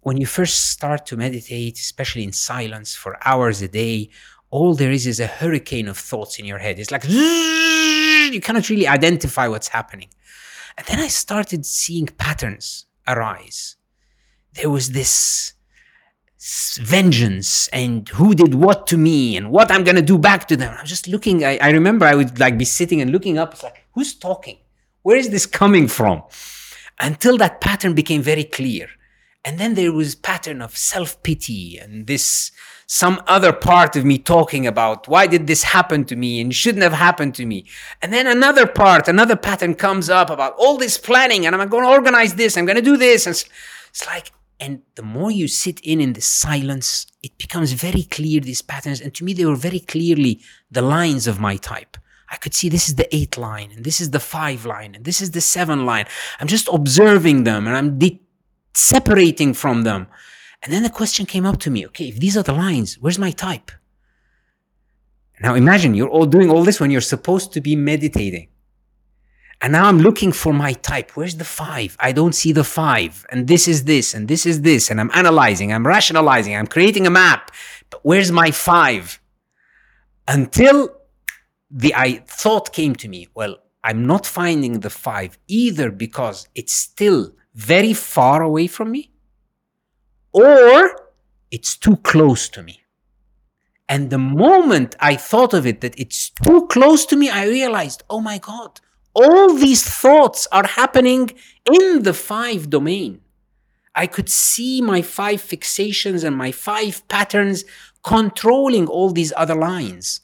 when 0.02 0.16
you 0.16 0.26
first 0.26 0.70
start 0.70 1.06
to 1.06 1.16
meditate, 1.16 1.78
especially 1.78 2.24
in 2.24 2.32
silence 2.32 2.94
for 2.94 3.16
hours 3.24 3.62
a 3.62 3.68
day, 3.68 4.10
all 4.50 4.74
there 4.74 4.90
is 4.90 5.06
is 5.06 5.20
a 5.20 5.26
hurricane 5.26 5.88
of 5.88 5.96
thoughts 5.96 6.38
in 6.38 6.44
your 6.44 6.58
head. 6.58 6.78
It's 6.78 6.90
like 6.90 7.04
you 7.08 8.40
cannot 8.40 8.68
really 8.68 8.86
identify 8.86 9.48
what's 9.48 9.68
happening. 9.68 10.08
And 10.76 10.86
then 10.86 10.98
I 10.98 11.08
started 11.08 11.64
seeing 11.64 12.06
patterns 12.06 12.86
arise. 13.06 13.76
There 14.54 14.70
was 14.70 14.92
this 14.92 15.54
vengeance 16.80 17.68
and 17.68 18.08
who 18.08 18.34
did 18.34 18.54
what 18.54 18.86
to 18.88 18.98
me 18.98 19.36
and 19.36 19.50
what 19.50 19.70
I'm 19.70 19.84
gonna 19.84 20.02
do 20.02 20.18
back 20.18 20.48
to 20.48 20.56
them. 20.56 20.76
I'm 20.78 20.86
just 20.86 21.06
looking. 21.08 21.44
I, 21.44 21.58
I 21.58 21.70
remember 21.70 22.04
I 22.04 22.14
would 22.14 22.38
like 22.38 22.58
be 22.58 22.64
sitting 22.64 23.00
and 23.00 23.12
looking 23.12 23.38
up. 23.38 23.54
It's 23.54 23.62
like, 23.62 23.86
who's 23.92 24.14
talking? 24.14 24.58
Where 25.02 25.16
is 25.16 25.30
this 25.30 25.46
coming 25.46 25.88
from? 25.88 26.22
until 27.02 27.36
that 27.38 27.60
pattern 27.60 27.94
became 27.94 28.22
very 28.22 28.44
clear 28.44 28.88
and 29.44 29.58
then 29.58 29.74
there 29.74 29.92
was 29.92 30.14
pattern 30.14 30.62
of 30.62 30.76
self-pity 30.76 31.78
and 31.78 32.06
this 32.06 32.52
some 32.86 33.22
other 33.26 33.52
part 33.52 33.96
of 33.96 34.04
me 34.04 34.18
talking 34.18 34.66
about 34.66 35.08
why 35.08 35.26
did 35.26 35.46
this 35.46 35.62
happen 35.62 36.04
to 36.04 36.14
me 36.14 36.40
and 36.40 36.54
shouldn't 36.54 36.82
have 36.82 36.92
happened 36.92 37.34
to 37.34 37.46
me? 37.46 37.64
And 38.02 38.12
then 38.12 38.26
another 38.26 38.66
part 38.66 39.08
another 39.08 39.36
pattern 39.36 39.74
comes 39.74 40.10
up 40.10 40.30
about 40.30 40.54
all 40.58 40.76
this 40.76 40.98
planning 40.98 41.46
and 41.46 41.54
i'm 41.54 41.68
going 41.68 41.84
to 41.84 41.90
organize 41.90 42.34
this 42.34 42.56
i'm 42.56 42.66
going 42.66 42.76
to 42.76 42.82
do 42.82 42.96
this. 42.96 43.26
And 43.26 43.34
it's, 43.34 44.06
like 44.06 44.32
and 44.60 44.82
the 44.94 45.02
more 45.02 45.30
you 45.30 45.48
sit 45.48 45.80
in 45.80 46.00
in 46.00 46.12
the 46.12 46.20
silence 46.20 47.06
it 47.22 47.36
becomes 47.38 47.72
very 47.72 48.04
clear 48.04 48.40
these 48.40 48.62
patterns. 48.62 49.00
And 49.00 49.14
to 49.14 49.24
me 49.24 49.32
they 49.32 49.44
were 49.44 49.56
very 49.56 49.80
clearly 49.80 50.40
the 50.70 50.82
lines 50.82 51.26
of 51.26 51.40
my 51.40 51.56
type. 51.56 51.96
I 52.30 52.36
could 52.36 52.54
see 52.54 52.68
this 52.70 52.88
is 52.88 52.94
the 52.94 53.14
eight 53.14 53.36
line, 53.36 53.72
and 53.76 53.84
this 53.84 54.00
is 54.00 54.10
the 54.10 54.18
five 54.18 54.64
line, 54.64 54.94
and 54.94 55.04
this 55.04 55.20
is 55.20 55.32
the 55.32 55.42
seven 55.42 55.84
line. 55.84 56.06
I'm 56.40 56.46
just 56.46 56.66
observing 56.72 57.44
them 57.44 57.66
and 57.66 57.76
I'm 57.76 57.98
de- 57.98 58.22
separating 58.74 59.54
from 59.54 59.82
them. 59.82 60.06
And 60.62 60.72
then 60.72 60.82
the 60.82 60.90
question 60.90 61.26
came 61.26 61.44
up 61.44 61.58
to 61.60 61.70
me 61.70 61.86
okay, 61.86 62.08
if 62.08 62.18
these 62.18 62.36
are 62.36 62.42
the 62.42 62.52
lines, 62.52 62.98
where's 63.00 63.18
my 63.18 63.30
type? 63.30 63.70
Now 65.40 65.54
imagine 65.54 65.94
you're 65.94 66.08
all 66.08 66.26
doing 66.26 66.50
all 66.50 66.64
this 66.64 66.80
when 66.80 66.90
you're 66.90 67.00
supposed 67.00 67.52
to 67.54 67.60
be 67.60 67.74
meditating. 67.74 68.48
And 69.60 69.72
now 69.72 69.86
I'm 69.86 69.98
looking 69.98 70.32
for 70.32 70.52
my 70.52 70.72
type. 70.72 71.16
Where's 71.16 71.36
the 71.36 71.44
five? 71.44 71.96
I 72.00 72.10
don't 72.10 72.34
see 72.34 72.50
the 72.50 72.64
five. 72.64 73.24
And 73.30 73.46
this 73.46 73.68
is 73.68 73.84
this, 73.84 74.12
and 74.12 74.26
this 74.26 74.44
is 74.44 74.62
this. 74.62 74.90
And 74.90 75.00
I'm 75.00 75.10
analyzing, 75.14 75.72
I'm 75.72 75.86
rationalizing, 75.86 76.56
I'm 76.56 76.66
creating 76.66 77.06
a 77.06 77.10
map. 77.10 77.52
But 77.88 78.00
where's 78.02 78.32
my 78.32 78.50
five? 78.50 79.20
Until 80.26 80.90
the 81.70 81.94
I 81.94 82.24
thought 82.26 82.72
came 82.72 82.96
to 82.96 83.08
me, 83.08 83.28
well, 83.34 83.56
I'm 83.84 84.04
not 84.04 84.26
finding 84.26 84.80
the 84.80 84.90
five 84.90 85.38
either 85.46 85.90
because 85.90 86.48
it's 86.56 86.74
still 86.74 87.32
very 87.54 87.92
far 87.92 88.42
away 88.42 88.66
from 88.66 88.90
me, 88.90 89.10
or 90.32 90.96
it's 91.50 91.76
too 91.76 91.96
close 91.96 92.48
to 92.50 92.62
me. 92.62 92.80
And 93.88 94.08
the 94.08 94.18
moment 94.18 94.96
I 95.00 95.16
thought 95.16 95.52
of 95.52 95.66
it 95.66 95.82
that 95.82 95.98
it's 95.98 96.30
too 96.30 96.66
close 96.68 97.04
to 97.06 97.16
me, 97.16 97.28
I 97.28 97.44
realized, 97.46 98.02
oh 98.08 98.20
my 98.20 98.38
God, 98.38 98.80
all 99.14 99.54
these 99.54 99.84
thoughts 99.84 100.48
are 100.50 100.66
happening 100.66 101.30
in 101.70 102.02
the 102.02 102.14
five 102.14 102.70
domain. 102.70 103.20
I 103.94 104.06
could 104.06 104.30
see 104.30 104.80
my 104.80 105.02
five 105.02 105.42
fixations 105.42 106.24
and 106.24 106.34
my 106.34 106.52
five 106.52 107.06
patterns 107.08 107.64
controlling 108.02 108.86
all 108.86 109.10
these 109.10 109.34
other 109.36 109.54
lines. 109.54 110.22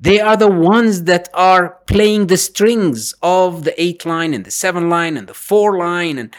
They 0.00 0.18
are 0.18 0.36
the 0.36 0.50
ones 0.50 1.04
that 1.04 1.28
are 1.34 1.80
playing 1.86 2.28
the 2.28 2.38
strings 2.38 3.14
of 3.22 3.64
the 3.64 3.80
eight 3.80 4.06
line 4.06 4.32
and 4.32 4.46
the 4.46 4.50
seven 4.50 4.88
line 4.88 5.18
and 5.18 5.26
the 5.26 5.34
four 5.34 5.78
line. 5.78 6.16
And, 6.16 6.34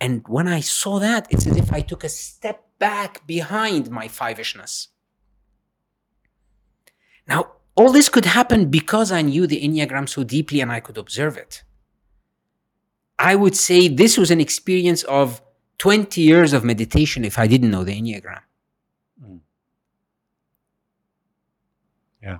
and 0.00 0.24
when 0.26 0.48
I 0.48 0.60
saw 0.60 0.98
that, 0.98 1.26
it's 1.30 1.46
as 1.46 1.58
if 1.58 1.72
I 1.72 1.82
took 1.82 2.04
a 2.04 2.08
step 2.08 2.64
back 2.78 3.26
behind 3.26 3.90
my 3.90 4.08
five-ishness. 4.08 4.88
Now, 7.28 7.52
all 7.74 7.92
this 7.92 8.08
could 8.08 8.24
happen 8.24 8.70
because 8.70 9.12
I 9.12 9.22
knew 9.22 9.46
the 9.46 9.62
Enneagram 9.62 10.08
so 10.08 10.24
deeply 10.24 10.60
and 10.60 10.72
I 10.72 10.80
could 10.80 10.96
observe 10.96 11.36
it. 11.36 11.62
I 13.18 13.36
would 13.36 13.56
say 13.56 13.88
this 13.88 14.16
was 14.16 14.30
an 14.30 14.40
experience 14.40 15.02
of 15.04 15.42
20 15.78 16.20
years 16.20 16.52
of 16.52 16.64
meditation 16.64 17.24
if 17.24 17.38
I 17.38 17.46
didn't 17.46 17.70
know 17.70 17.84
the 17.84 18.00
Enneagram. 18.00 18.40
mm. 19.22 19.40
yeah. 22.22 22.38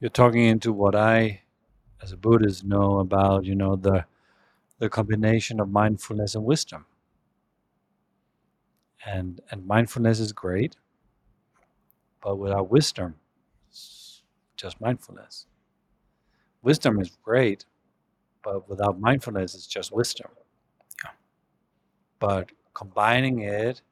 You're 0.00 0.10
talking 0.10 0.44
into 0.44 0.72
what 0.72 0.94
I, 0.94 1.42
as 2.02 2.12
a 2.12 2.16
Buddhist, 2.16 2.64
know 2.64 3.00
about, 3.00 3.44
you 3.44 3.54
know, 3.54 3.76
the 3.76 4.04
the 4.78 4.88
combination 4.88 5.58
of 5.60 5.68
mindfulness 5.68 6.34
and 6.36 6.44
wisdom. 6.44 6.86
And 9.04 9.40
and 9.50 9.66
mindfulness 9.66 10.20
is 10.20 10.32
great, 10.32 10.76
but 12.22 12.36
without 12.36 12.70
wisdom, 12.70 13.16
it's 13.68 14.22
just 14.56 14.80
mindfulness. 14.80 15.46
Wisdom 16.62 17.00
is 17.00 17.16
great, 17.22 17.64
but 18.42 18.68
without 18.68 19.00
mindfulness, 19.00 19.54
it's 19.54 19.66
just 19.66 19.92
wisdom. 19.92 20.30
Yeah. 21.04 21.10
But 22.20 22.50
combining 22.74 23.40
it, 23.40 23.82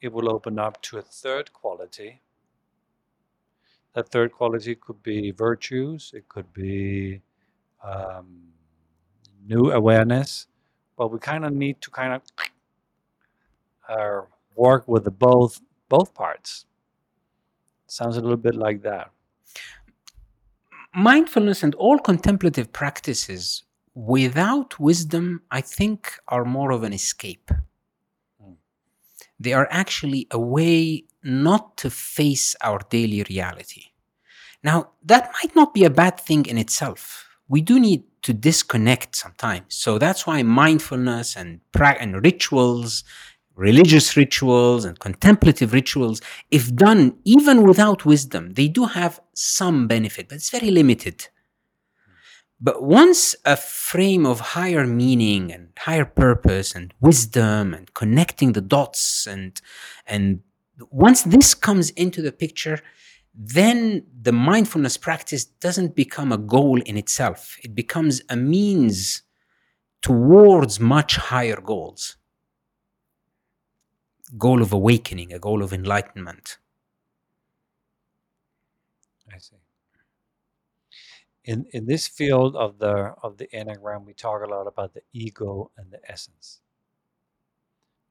it 0.00 0.12
will 0.12 0.30
open 0.30 0.58
up 0.58 0.82
to 0.82 0.98
a 0.98 1.02
third 1.02 1.52
quality. 1.52 2.20
That 3.94 4.10
third 4.10 4.32
quality 4.32 4.74
could 4.74 5.02
be 5.02 5.30
virtues, 5.32 6.12
it 6.14 6.28
could 6.28 6.52
be 6.52 7.20
um, 7.82 8.26
new 9.46 9.72
awareness, 9.72 10.46
but 10.96 11.10
we 11.10 11.18
kind 11.18 11.44
of 11.44 11.52
need 11.52 11.80
to 11.80 11.90
kind 11.90 12.12
of 12.14 12.22
uh, 13.88 14.20
work 14.54 14.86
with 14.86 15.04
the 15.04 15.10
both 15.10 15.60
both 15.88 16.14
parts. 16.14 16.66
Sounds 17.86 18.16
a 18.16 18.20
little 18.20 18.36
bit 18.36 18.54
like 18.54 18.82
that. 18.82 19.10
Mindfulness 20.94 21.62
and 21.62 21.74
all 21.76 21.98
contemplative 21.98 22.72
practices 22.72 23.64
without 23.94 24.78
wisdom, 24.78 25.42
I 25.50 25.60
think, 25.60 26.12
are 26.28 26.44
more 26.44 26.70
of 26.70 26.82
an 26.82 26.92
escape. 26.92 27.50
They 29.38 29.52
are 29.52 29.68
actually 29.70 30.26
a 30.30 30.38
way 30.38 31.04
not 31.22 31.76
to 31.78 31.90
face 31.90 32.56
our 32.62 32.80
daily 32.90 33.22
reality. 33.24 33.84
Now, 34.62 34.90
that 35.04 35.30
might 35.42 35.54
not 35.54 35.74
be 35.74 35.84
a 35.84 35.90
bad 35.90 36.18
thing 36.18 36.46
in 36.46 36.58
itself. 36.58 37.28
We 37.48 37.60
do 37.60 37.78
need 37.78 38.04
to 38.22 38.32
disconnect 38.32 39.14
sometimes. 39.14 39.74
So 39.74 39.98
that's 39.98 40.26
why 40.26 40.42
mindfulness 40.42 41.36
and, 41.36 41.60
pra- 41.72 41.96
and 42.00 42.22
rituals 42.22 43.04
religious 43.58 44.16
rituals 44.16 44.84
and 44.84 44.98
contemplative 45.00 45.72
rituals, 45.72 46.20
if 46.50 46.74
done 46.74 47.18
even 47.24 47.64
without 47.64 48.04
wisdom, 48.04 48.54
they 48.54 48.68
do 48.68 48.84
have 48.84 49.20
some 49.34 49.88
benefit, 49.88 50.28
but 50.28 50.36
it's 50.36 50.50
very 50.50 50.70
limited. 50.70 51.28
But 52.60 52.82
once 52.82 53.36
a 53.44 53.56
frame 53.56 54.26
of 54.26 54.40
higher 54.40 54.86
meaning 54.86 55.52
and 55.52 55.68
higher 55.78 56.04
purpose 56.04 56.74
and 56.74 56.92
wisdom 57.00 57.72
and 57.72 57.92
connecting 57.94 58.52
the 58.52 58.60
dots 58.60 59.26
and 59.26 59.60
and 60.06 60.40
once 60.90 61.22
this 61.22 61.54
comes 61.54 61.90
into 61.90 62.22
the 62.22 62.32
picture, 62.32 62.80
then 63.34 64.06
the 64.22 64.32
mindfulness 64.32 64.96
practice 64.96 65.44
doesn't 65.44 65.94
become 65.94 66.32
a 66.32 66.38
goal 66.38 66.80
in 66.82 66.96
itself. 66.96 67.56
It 67.62 67.74
becomes 67.74 68.22
a 68.28 68.36
means 68.36 69.22
towards 70.02 70.78
much 70.78 71.16
higher 71.16 71.60
goals 71.60 72.16
goal 74.36 74.60
of 74.60 74.72
awakening, 74.72 75.32
a 75.32 75.38
goal 75.38 75.62
of 75.62 75.72
enlightenment. 75.72 76.58
I 79.32 79.38
see. 79.38 79.56
In 81.48 81.64
in 81.72 81.86
this 81.86 82.06
field 82.06 82.56
of 82.56 82.78
the 82.78 82.94
of 83.22 83.38
the 83.38 83.46
enneagram, 83.58 84.04
we 84.04 84.12
talk 84.12 84.42
a 84.42 84.50
lot 84.56 84.66
about 84.66 84.92
the 84.92 85.00
ego 85.14 85.70
and 85.78 85.90
the 85.90 86.00
essence. 86.06 86.60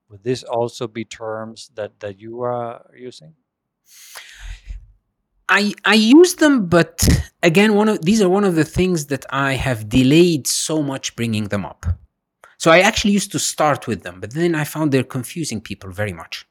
Would 0.10 0.24
this 0.24 0.42
also 0.44 0.88
be 0.88 1.06
terms 1.06 1.70
that 1.76 2.00
that 2.00 2.20
you 2.20 2.42
are 2.42 2.90
using? 3.10 3.36
I 5.48 5.74
I 5.86 5.94
use 5.94 6.34
them, 6.36 6.68
but 6.68 7.08
again, 7.44 7.76
one 7.76 7.90
of 7.90 8.04
these 8.04 8.24
are 8.24 8.30
one 8.38 8.48
of 8.48 8.56
the 8.56 8.66
things 8.66 9.06
that 9.12 9.26
I 9.30 9.54
have 9.54 9.88
delayed 9.88 10.48
so 10.48 10.82
much 10.82 11.16
bringing 11.16 11.50
them 11.50 11.64
up. 11.64 11.86
So 12.58 12.72
I 12.72 12.80
actually 12.80 13.14
used 13.14 13.32
to 13.34 13.40
start 13.40 13.86
with 13.86 14.02
them, 14.02 14.20
but 14.20 14.34
then 14.34 14.56
I 14.56 14.64
found 14.64 14.92
they're 14.92 15.16
confusing 15.18 15.62
people 15.62 15.92
very 15.92 16.14
much. 16.14 16.47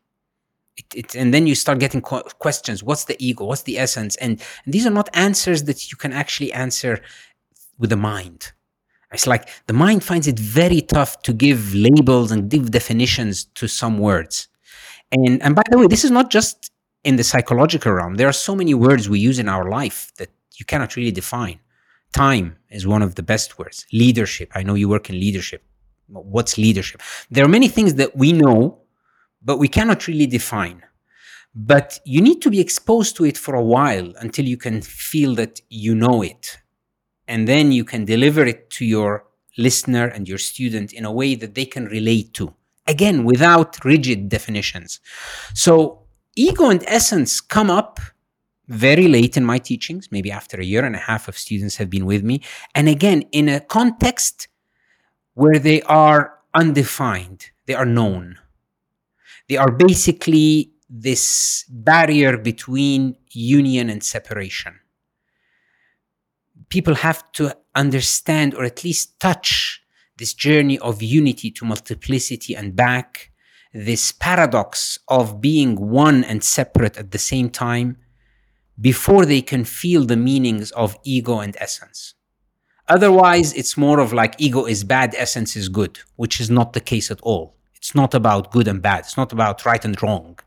It, 0.76 0.86
it, 0.94 1.14
and 1.14 1.32
then 1.32 1.46
you 1.46 1.54
start 1.54 1.78
getting 1.78 2.00
questions. 2.02 2.82
What's 2.82 3.04
the 3.04 3.16
ego? 3.18 3.44
What's 3.44 3.62
the 3.62 3.78
essence? 3.78 4.16
And, 4.16 4.42
and 4.64 4.74
these 4.74 4.86
are 4.86 4.90
not 4.90 5.08
answers 5.14 5.64
that 5.64 5.90
you 5.90 5.96
can 5.96 6.12
actually 6.12 6.52
answer 6.52 7.00
with 7.78 7.90
the 7.90 7.96
mind. 7.96 8.52
It's 9.12 9.26
like 9.26 9.48
the 9.66 9.72
mind 9.72 10.04
finds 10.04 10.26
it 10.26 10.38
very 10.38 10.80
tough 10.82 11.22
to 11.22 11.32
give 11.32 11.74
labels 11.74 12.30
and 12.32 12.50
give 12.50 12.70
definitions 12.70 13.44
to 13.54 13.68
some 13.68 13.98
words. 13.98 14.48
And 15.12 15.40
and 15.42 15.54
by 15.54 15.62
the 15.70 15.78
way 15.78 15.86
this 15.86 16.04
is 16.04 16.10
not 16.10 16.30
just 16.30 16.72
in 17.04 17.16
the 17.16 17.22
psychological 17.22 17.92
realm. 17.92 18.16
There 18.16 18.28
are 18.28 18.32
so 18.32 18.56
many 18.56 18.74
words 18.74 19.08
we 19.08 19.20
use 19.20 19.38
in 19.38 19.48
our 19.48 19.70
life 19.70 20.12
that 20.18 20.30
you 20.58 20.64
cannot 20.66 20.96
really 20.96 21.12
define. 21.12 21.60
Time 22.12 22.56
is 22.68 22.84
one 22.86 23.02
of 23.02 23.14
the 23.14 23.22
best 23.22 23.58
words. 23.58 23.86
Leadership. 23.92 24.50
I 24.54 24.64
know 24.64 24.74
you 24.74 24.88
work 24.88 25.08
in 25.08 25.20
leadership. 25.20 25.62
What's 26.08 26.58
leadership? 26.58 27.00
There 27.30 27.44
are 27.44 27.48
many 27.48 27.68
things 27.68 27.94
that 27.94 28.16
we 28.16 28.32
know 28.32 28.78
but 29.46 29.59
we 29.59 29.68
cannot 29.68 30.06
really 30.09 30.26
define. 30.26 30.82
But 31.54 32.00
you 32.04 32.20
need 32.20 32.42
to 32.42 32.50
be 32.50 32.61
exposed 32.61 33.16
to 33.16 33.24
it 33.24 33.38
for 33.38 33.54
a 33.54 33.64
while 33.64 34.12
until 34.20 34.44
you 34.44 34.59
can 34.59 34.82
feel 34.82 35.35
that 35.37 35.62
you 35.70 35.94
know 35.94 36.20
it. 36.20 36.59
And 37.26 37.48
then 37.48 37.72
you 37.72 37.85
can 37.85 38.04
deliver 38.04 38.44
it 38.44 38.68
to 38.70 38.85
your 38.85 39.24
listener 39.56 40.06
and 40.09 40.28
your 40.28 40.37
student 40.37 40.92
in 40.92 41.06
a 41.06 41.12
way 41.12 41.35
that 41.37 41.54
they 41.54 41.64
can 41.64 41.87
relate 41.87 42.35
to. 42.35 42.52
Again 42.87 43.24
without 43.24 43.82
rigid 43.85 44.28
definitions. 44.28 45.00
So 45.54 46.02
ego 46.35 46.68
and 46.68 46.85
essence 46.87 47.40
come 47.40 47.70
up 47.70 47.98
very 48.68 49.09
late 49.09 49.37
in 49.37 49.44
my 49.44 49.59
teachings 49.59 50.09
maybe 50.11 50.30
after 50.30 50.61
a 50.61 50.64
year 50.64 50.85
and 50.85 50.96
a 50.96 51.06
half 51.11 51.28
of 51.28 51.38
students 51.38 51.76
have 51.76 51.88
been 51.88 52.04
with 52.04 52.22
me. 52.22 52.42
And 52.74 52.88
again 52.88 53.22
in 53.32 53.48
a 53.48 53.61
context 53.61 54.48
where 55.35 55.59
they 55.59 55.82
are 55.82 56.38
undefined, 56.52 57.46
they 57.66 57.74
are 57.74 57.87
known. 57.87 58.38
They 59.48 59.56
are 59.56 59.70
basically 59.70 60.72
this 60.88 61.64
barrier 61.68 62.37
between 62.37 63.16
union 63.30 63.90
and 63.90 64.02
separation. 64.02 64.80
People 66.68 66.94
have 66.94 67.30
to 67.32 67.56
understand 67.74 68.54
or 68.54 68.64
at 68.64 68.82
least 68.85 69.20
touch 69.20 69.82
this 70.18 70.35
journey 70.35 70.78
of 70.78 71.02
unity 71.02 71.50
to 71.52 71.64
multiplicity 71.64 72.56
and 72.56 72.74
back, 72.74 73.30
this 73.72 74.12
paradox 74.12 74.98
of 75.09 75.40
being 75.40 75.90
one 75.90 76.24
and 76.24 76.42
separate 76.42 76.96
at 76.96 77.11
the 77.11 77.18
same 77.18 77.50
time, 77.50 77.98
before 78.80 79.26
they 79.26 79.42
can 79.42 79.64
feel 79.64 80.04
the 80.04 80.16
meanings 80.16 80.70
of 80.72 80.96
ego 81.04 81.40
and 81.40 81.56
essence. 81.61 82.14
Otherwise, 82.88 83.52
it's 83.54 83.76
more 83.76 84.00
of 84.00 84.12
like 84.12 84.35
ego 84.38 84.64
is 84.64 84.85
bad, 84.85 85.14
essence 85.16 85.56
is 85.56 85.68
good, 85.68 85.98
which 86.16 86.40
is 86.40 86.48
not 86.50 86.72
the 86.72 86.80
case 86.80 87.11
at 87.11 87.20
all. 87.22 87.56
It's 87.76 87.94
not 87.94 88.14
about 88.14 88.50
good 88.50 88.68
and 88.68 88.80
bad. 88.82 89.00
It's 89.00 89.16
not 89.16 89.32
about 89.32 89.64
right 89.64 89.84
and 89.84 90.00
wrong. 90.02 90.38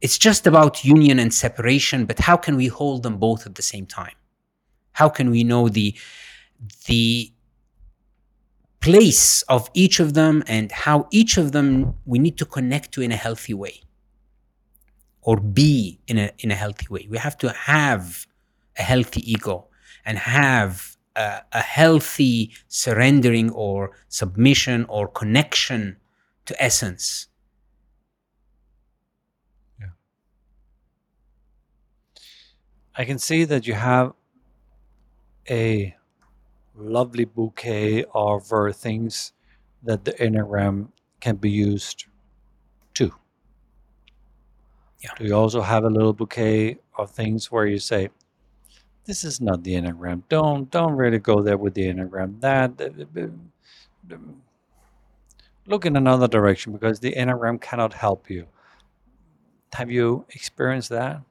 It's 0.00 0.18
just 0.18 0.46
about 0.46 0.84
union 0.84 1.18
and 1.18 1.32
separation, 1.32 2.06
but 2.06 2.18
how 2.20 2.36
can 2.36 2.56
we 2.56 2.68
hold 2.68 3.02
them 3.02 3.18
both 3.18 3.46
at 3.46 3.54
the 3.54 3.62
same 3.62 3.86
time? 3.86 4.14
How 4.92 5.08
can 5.08 5.30
we 5.30 5.44
know 5.44 5.68
the, 5.68 5.94
the 6.86 7.32
place 8.80 9.42
of 9.42 9.70
each 9.74 10.00
of 10.00 10.14
them 10.14 10.42
and 10.46 10.72
how 10.72 11.06
each 11.10 11.36
of 11.36 11.52
them 11.52 11.94
we 12.06 12.18
need 12.18 12.38
to 12.38 12.46
connect 12.46 12.92
to 12.92 13.02
in 13.02 13.12
a 13.12 13.16
healthy 13.16 13.52
way 13.52 13.82
or 15.20 15.36
be 15.36 16.00
in 16.06 16.16
a, 16.16 16.30
in 16.38 16.50
a 16.50 16.54
healthy 16.54 16.86
way? 16.88 17.06
We 17.10 17.18
have 17.18 17.36
to 17.38 17.50
have 17.50 18.26
a 18.78 18.82
healthy 18.82 19.30
ego 19.30 19.68
and 20.06 20.18
have 20.18 20.96
a, 21.14 21.42
a 21.52 21.60
healthy 21.60 22.52
surrendering 22.68 23.50
or 23.50 23.92
submission 24.08 24.86
or 24.88 25.08
connection 25.08 25.99
to 26.50 26.62
essence. 26.62 27.28
Yeah. 29.80 29.94
I 32.96 33.04
can 33.04 33.18
see 33.18 33.44
that 33.44 33.68
you 33.68 33.74
have 33.74 34.12
a 35.48 35.94
lovely 36.76 37.24
bouquet 37.24 38.04
of 38.12 38.52
uh, 38.52 38.72
things 38.72 39.32
that 39.84 40.04
the 40.04 40.12
Enneagram 40.14 40.88
can 41.20 41.36
be 41.36 41.50
used 41.50 42.06
to. 42.94 43.14
Yeah. 45.04 45.10
Do 45.16 45.24
you 45.24 45.34
also 45.34 45.60
have 45.60 45.84
a 45.84 45.90
little 45.90 46.12
bouquet 46.12 46.78
of 46.98 47.12
things 47.12 47.52
where 47.52 47.66
you 47.66 47.78
say, 47.78 48.10
this 49.04 49.22
is 49.22 49.40
not 49.40 49.62
the 49.62 49.74
enneagram. 49.74 50.22
Don't 50.28 50.70
don't 50.70 50.92
really 50.92 51.18
go 51.18 51.42
there 51.42 51.56
with 51.56 51.74
the 51.74 51.86
enneagram. 51.86 52.40
That 52.40 52.76
look 55.66 55.86
in 55.86 55.96
another 55.96 56.28
direction 56.28 56.72
because 56.72 57.00
the 57.00 57.12
enneagram 57.12 57.60
cannot 57.60 57.92
help 57.92 58.30
you. 58.30 58.46
Have 59.72 59.90
you 59.90 60.24
experienced 60.30 60.90
that? 60.90 61.22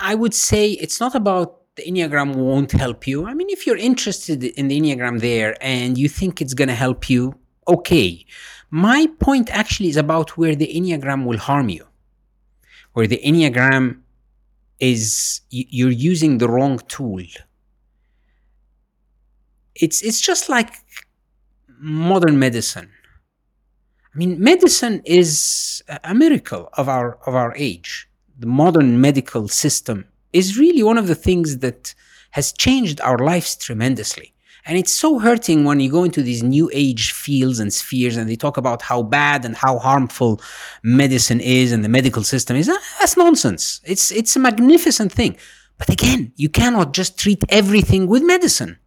I 0.00 0.14
would 0.14 0.34
say 0.34 0.70
it's 0.72 1.00
not 1.00 1.14
about 1.14 1.58
the 1.76 1.84
enneagram 1.84 2.34
won't 2.34 2.72
help 2.72 3.06
you. 3.06 3.26
I 3.26 3.34
mean, 3.34 3.48
if 3.50 3.66
you're 3.66 3.76
interested 3.76 4.42
in 4.42 4.68
the 4.68 4.80
enneagram 4.80 5.20
there 5.20 5.56
and 5.60 5.96
you 5.96 6.08
think 6.08 6.40
it's 6.40 6.54
going 6.54 6.68
to 6.68 6.74
help 6.74 7.08
you, 7.08 7.34
okay. 7.66 8.24
My 8.70 9.08
point 9.20 9.48
actually 9.50 9.88
is 9.88 9.96
about 9.96 10.36
where 10.36 10.54
the 10.54 10.66
enneagram 10.66 11.24
will 11.24 11.38
harm 11.38 11.68
you, 11.68 11.86
where 12.92 13.06
the 13.06 13.20
enneagram 13.24 14.00
is 14.80 15.40
you're 15.50 15.90
using 15.90 16.38
the 16.38 16.48
wrong 16.48 16.78
tool. 16.88 17.22
It's 19.74 20.02
it's 20.02 20.20
just 20.20 20.48
like 20.48 20.74
modern 21.80 22.38
medicine. 22.38 22.90
I 24.14 24.18
mean, 24.18 24.40
medicine 24.40 25.02
is 25.04 25.82
a 26.04 26.14
miracle 26.14 26.70
of 26.74 26.88
our 26.88 27.18
of 27.26 27.34
our 27.34 27.54
age. 27.56 28.08
The 28.38 28.46
modern 28.46 29.00
medical 29.00 29.48
system 29.48 30.06
is 30.32 30.58
really 30.58 30.82
one 30.82 30.98
of 30.98 31.06
the 31.06 31.14
things 31.14 31.58
that 31.58 31.94
has 32.30 32.52
changed 32.52 33.00
our 33.00 33.18
lives 33.18 33.56
tremendously. 33.56 34.34
And 34.66 34.76
it's 34.76 34.92
so 34.92 35.18
hurting 35.18 35.64
when 35.64 35.80
you 35.80 35.90
go 35.90 36.04
into 36.04 36.22
these 36.22 36.42
new 36.42 36.70
age 36.74 37.12
fields 37.12 37.58
and 37.58 37.72
spheres 37.72 38.18
and 38.18 38.28
they 38.28 38.36
talk 38.36 38.58
about 38.58 38.82
how 38.82 39.02
bad 39.02 39.46
and 39.46 39.56
how 39.56 39.78
harmful 39.78 40.42
medicine 40.82 41.40
is 41.40 41.72
and 41.72 41.82
the 41.82 41.88
medical 41.88 42.22
system 42.22 42.54
is. 42.56 42.68
Ah, 42.68 42.78
that's 43.00 43.16
nonsense. 43.16 43.80
It's, 43.84 44.12
it's 44.12 44.36
a 44.36 44.38
magnificent 44.38 45.10
thing. 45.10 45.38
But 45.78 45.88
again, 45.88 46.32
you 46.36 46.50
cannot 46.50 46.92
just 46.92 47.18
treat 47.18 47.42
everything 47.48 48.08
with 48.08 48.22
medicine. 48.22 48.78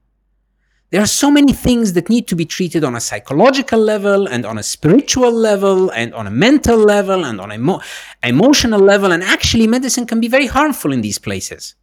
There 0.91 1.01
are 1.01 1.07
so 1.07 1.31
many 1.31 1.53
things 1.53 1.93
that 1.93 2.09
need 2.09 2.27
to 2.27 2.35
be 2.35 2.45
treated 2.45 2.83
on 2.83 2.95
a 2.95 2.99
psychological 2.99 3.79
level 3.79 4.27
and 4.27 4.45
on 4.45 4.57
a 4.57 4.63
spiritual 4.63 5.31
level 5.31 5.89
and 5.91 6.13
on 6.13 6.27
a 6.27 6.31
mental 6.31 6.77
level 6.77 7.23
and 7.23 7.39
on 7.39 7.49
an 7.49 7.61
emo- 7.61 7.79
emotional 8.23 8.81
level. 8.81 9.13
And 9.13 9.23
actually, 9.23 9.67
medicine 9.67 10.05
can 10.05 10.19
be 10.19 10.27
very 10.27 10.47
harmful 10.47 10.91
in 10.91 10.99
these 10.99 11.17
places. 11.17 11.75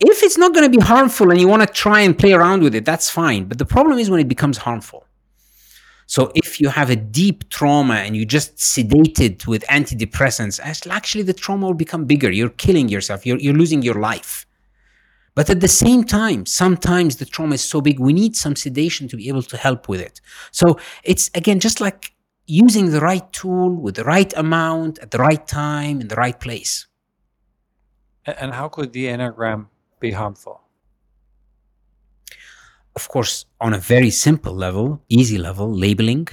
If 0.00 0.22
it's 0.22 0.38
not 0.38 0.54
going 0.54 0.70
to 0.70 0.78
be 0.78 0.82
harmful 0.82 1.30
and 1.30 1.38
you 1.38 1.48
want 1.48 1.68
to 1.68 1.72
try 1.72 2.00
and 2.00 2.18
play 2.18 2.32
around 2.32 2.62
with 2.62 2.74
it, 2.74 2.86
that's 2.86 3.10
fine. 3.10 3.44
But 3.44 3.58
the 3.58 3.66
problem 3.66 3.98
is 3.98 4.08
when 4.08 4.20
it 4.20 4.28
becomes 4.28 4.56
harmful. 4.56 5.04
So 6.06 6.32
if 6.34 6.58
you 6.62 6.70
have 6.70 6.88
a 6.88 6.96
deep 6.96 7.50
trauma 7.50 7.96
and 7.96 8.16
you 8.16 8.24
just 8.24 8.58
sedate 8.58 9.20
it 9.20 9.46
with 9.46 9.64
antidepressants, 9.66 10.58
actually 10.88 11.24
the 11.24 11.34
trauma 11.34 11.66
will 11.66 11.74
become 11.74 12.06
bigger. 12.06 12.30
You're 12.30 12.48
killing 12.48 12.88
yourself. 12.88 13.26
You're, 13.26 13.38
you're 13.38 13.52
losing 13.52 13.82
your 13.82 13.96
life. 13.96 14.46
But 15.38 15.50
at 15.50 15.60
the 15.60 15.68
same 15.68 16.02
time, 16.02 16.46
sometimes 16.46 17.14
the 17.14 17.24
trauma 17.24 17.54
is 17.54 17.62
so 17.62 17.80
big, 17.80 18.00
we 18.00 18.12
need 18.12 18.34
some 18.34 18.56
sedation 18.56 19.06
to 19.06 19.16
be 19.16 19.28
able 19.28 19.44
to 19.44 19.56
help 19.56 19.88
with 19.88 20.00
it. 20.00 20.20
So 20.50 20.80
it's 21.04 21.30
again 21.32 21.60
just 21.60 21.80
like 21.80 22.12
using 22.48 22.90
the 22.90 23.00
right 23.00 23.32
tool 23.32 23.70
with 23.70 23.94
the 23.94 24.02
right 24.02 24.32
amount 24.36 24.98
at 24.98 25.12
the 25.12 25.18
right 25.18 25.46
time 25.46 26.00
in 26.00 26.08
the 26.08 26.16
right 26.16 26.40
place. 26.40 26.88
And 28.26 28.52
how 28.52 28.66
could 28.68 28.92
the 28.92 29.04
Enneagram 29.04 29.68
be 30.00 30.10
harmful? 30.10 30.60
Of 32.96 33.08
course, 33.08 33.46
on 33.60 33.74
a 33.74 33.78
very 33.78 34.10
simple 34.10 34.54
level, 34.66 35.00
easy 35.08 35.38
level, 35.38 35.72
labeling, 35.72 36.26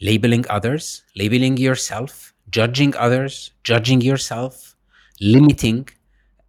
labeling 0.00 0.44
others, 0.48 1.02
labeling 1.16 1.56
yourself, 1.56 2.32
judging 2.48 2.94
others, 2.94 3.50
judging 3.64 4.00
yourself, 4.02 4.76
limiting 5.20 5.88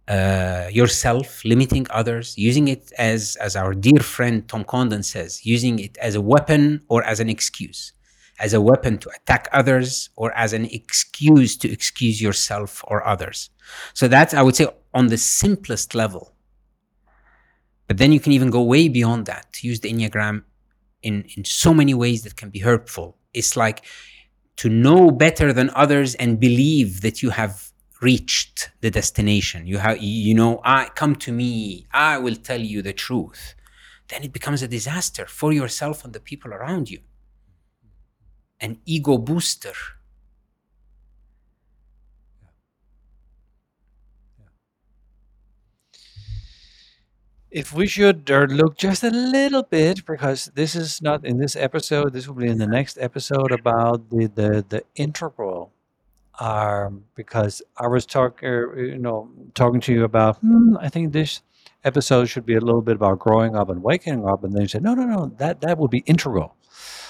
uh, 0.08 0.68
yourself, 0.70 1.44
limiting 1.44 1.86
others, 1.90 2.36
using 2.38 2.68
it 2.68 2.92
as, 2.98 3.36
as 3.36 3.56
our 3.56 3.74
dear 3.74 4.00
friend 4.00 4.48
Tom 4.48 4.64
Condon 4.64 5.02
says, 5.02 5.44
using 5.44 5.78
it 5.78 5.96
as 5.98 6.14
a 6.14 6.20
weapon 6.20 6.82
or 6.88 7.02
as 7.04 7.18
an 7.18 7.28
excuse, 7.28 7.92
as 8.38 8.54
a 8.54 8.60
weapon 8.60 8.98
to 8.98 9.10
attack 9.10 9.48
others 9.52 10.10
or 10.16 10.32
as 10.36 10.52
an 10.52 10.66
excuse 10.66 11.56
to 11.56 11.70
excuse 11.70 12.22
yourself 12.22 12.84
or 12.86 13.06
others. 13.06 13.50
So 13.94 14.06
that's, 14.06 14.32
I 14.32 14.42
would 14.42 14.54
say, 14.54 14.68
on 14.94 15.08
the 15.08 15.18
simplest 15.18 15.94
level. 15.94 16.32
But 17.88 17.98
then 17.98 18.12
you 18.12 18.20
can 18.20 18.32
even 18.32 18.50
go 18.50 18.62
way 18.62 18.88
beyond 18.88 19.26
that 19.26 19.52
to 19.54 19.66
use 19.66 19.80
the 19.80 19.92
Enneagram 19.92 20.44
in, 21.02 21.24
in 21.36 21.44
so 21.44 21.72
many 21.72 21.94
ways 21.94 22.22
that 22.22 22.36
can 22.36 22.50
be 22.50 22.60
hurtful. 22.60 23.16
It's 23.32 23.56
like 23.56 23.84
to 24.56 24.68
know 24.68 25.10
better 25.10 25.52
than 25.52 25.70
others 25.74 26.14
and 26.14 26.40
believe 26.40 27.02
that 27.02 27.22
you 27.22 27.30
have 27.30 27.65
reached 28.00 28.70
the 28.80 28.90
destination. 28.90 29.66
You 29.66 29.78
have, 29.78 29.98
you 30.02 30.34
know, 30.34 30.60
I 30.64 30.90
come 30.94 31.16
to 31.16 31.32
me, 31.32 31.86
I 31.92 32.18
will 32.18 32.36
tell 32.36 32.60
you 32.60 32.82
the 32.82 32.92
truth. 32.92 33.54
Then 34.08 34.22
it 34.22 34.32
becomes 34.32 34.62
a 34.62 34.68
disaster 34.68 35.26
for 35.26 35.52
yourself 35.52 36.04
and 36.04 36.12
the 36.12 36.20
people 36.20 36.52
around 36.52 36.90
you. 36.90 37.00
An 38.60 38.78
ego 38.86 39.18
booster 39.18 39.74
If 47.50 47.72
we 47.72 47.86
should 47.86 48.30
uh, 48.30 48.40
look 48.50 48.76
just 48.76 49.02
a 49.02 49.08
little 49.10 49.62
bit, 49.62 50.04
because 50.04 50.50
this 50.54 50.74
is 50.76 51.00
not 51.00 51.24
in 51.24 51.38
this 51.38 51.56
episode, 51.56 52.12
this 52.12 52.28
will 52.28 52.34
be 52.34 52.48
in 52.48 52.58
the 52.58 52.66
next 52.66 52.98
episode 52.98 53.50
about 53.50 54.10
the 54.10 54.26
the, 54.26 54.64
the 54.68 54.82
integral. 54.94 55.72
Um, 56.38 57.04
because 57.14 57.62
I 57.78 57.86
was 57.86 58.04
talking, 58.04 58.48
you 58.76 58.98
know, 58.98 59.30
talking 59.54 59.80
to 59.80 59.92
you 59.92 60.04
about, 60.04 60.36
hmm, 60.38 60.76
I 60.78 60.88
think 60.90 61.12
this 61.12 61.40
episode 61.84 62.26
should 62.26 62.44
be 62.44 62.56
a 62.56 62.60
little 62.60 62.82
bit 62.82 62.96
about 62.96 63.18
growing 63.18 63.56
up 63.56 63.70
and 63.70 63.82
waking 63.82 64.28
up, 64.28 64.44
and 64.44 64.52
then 64.52 64.62
you 64.62 64.68
said, 64.68 64.82
no, 64.82 64.94
no, 64.94 65.04
no, 65.04 65.32
that 65.38 65.62
that 65.62 65.78
would 65.78 65.90
be 65.90 66.02
integral. 66.06 66.56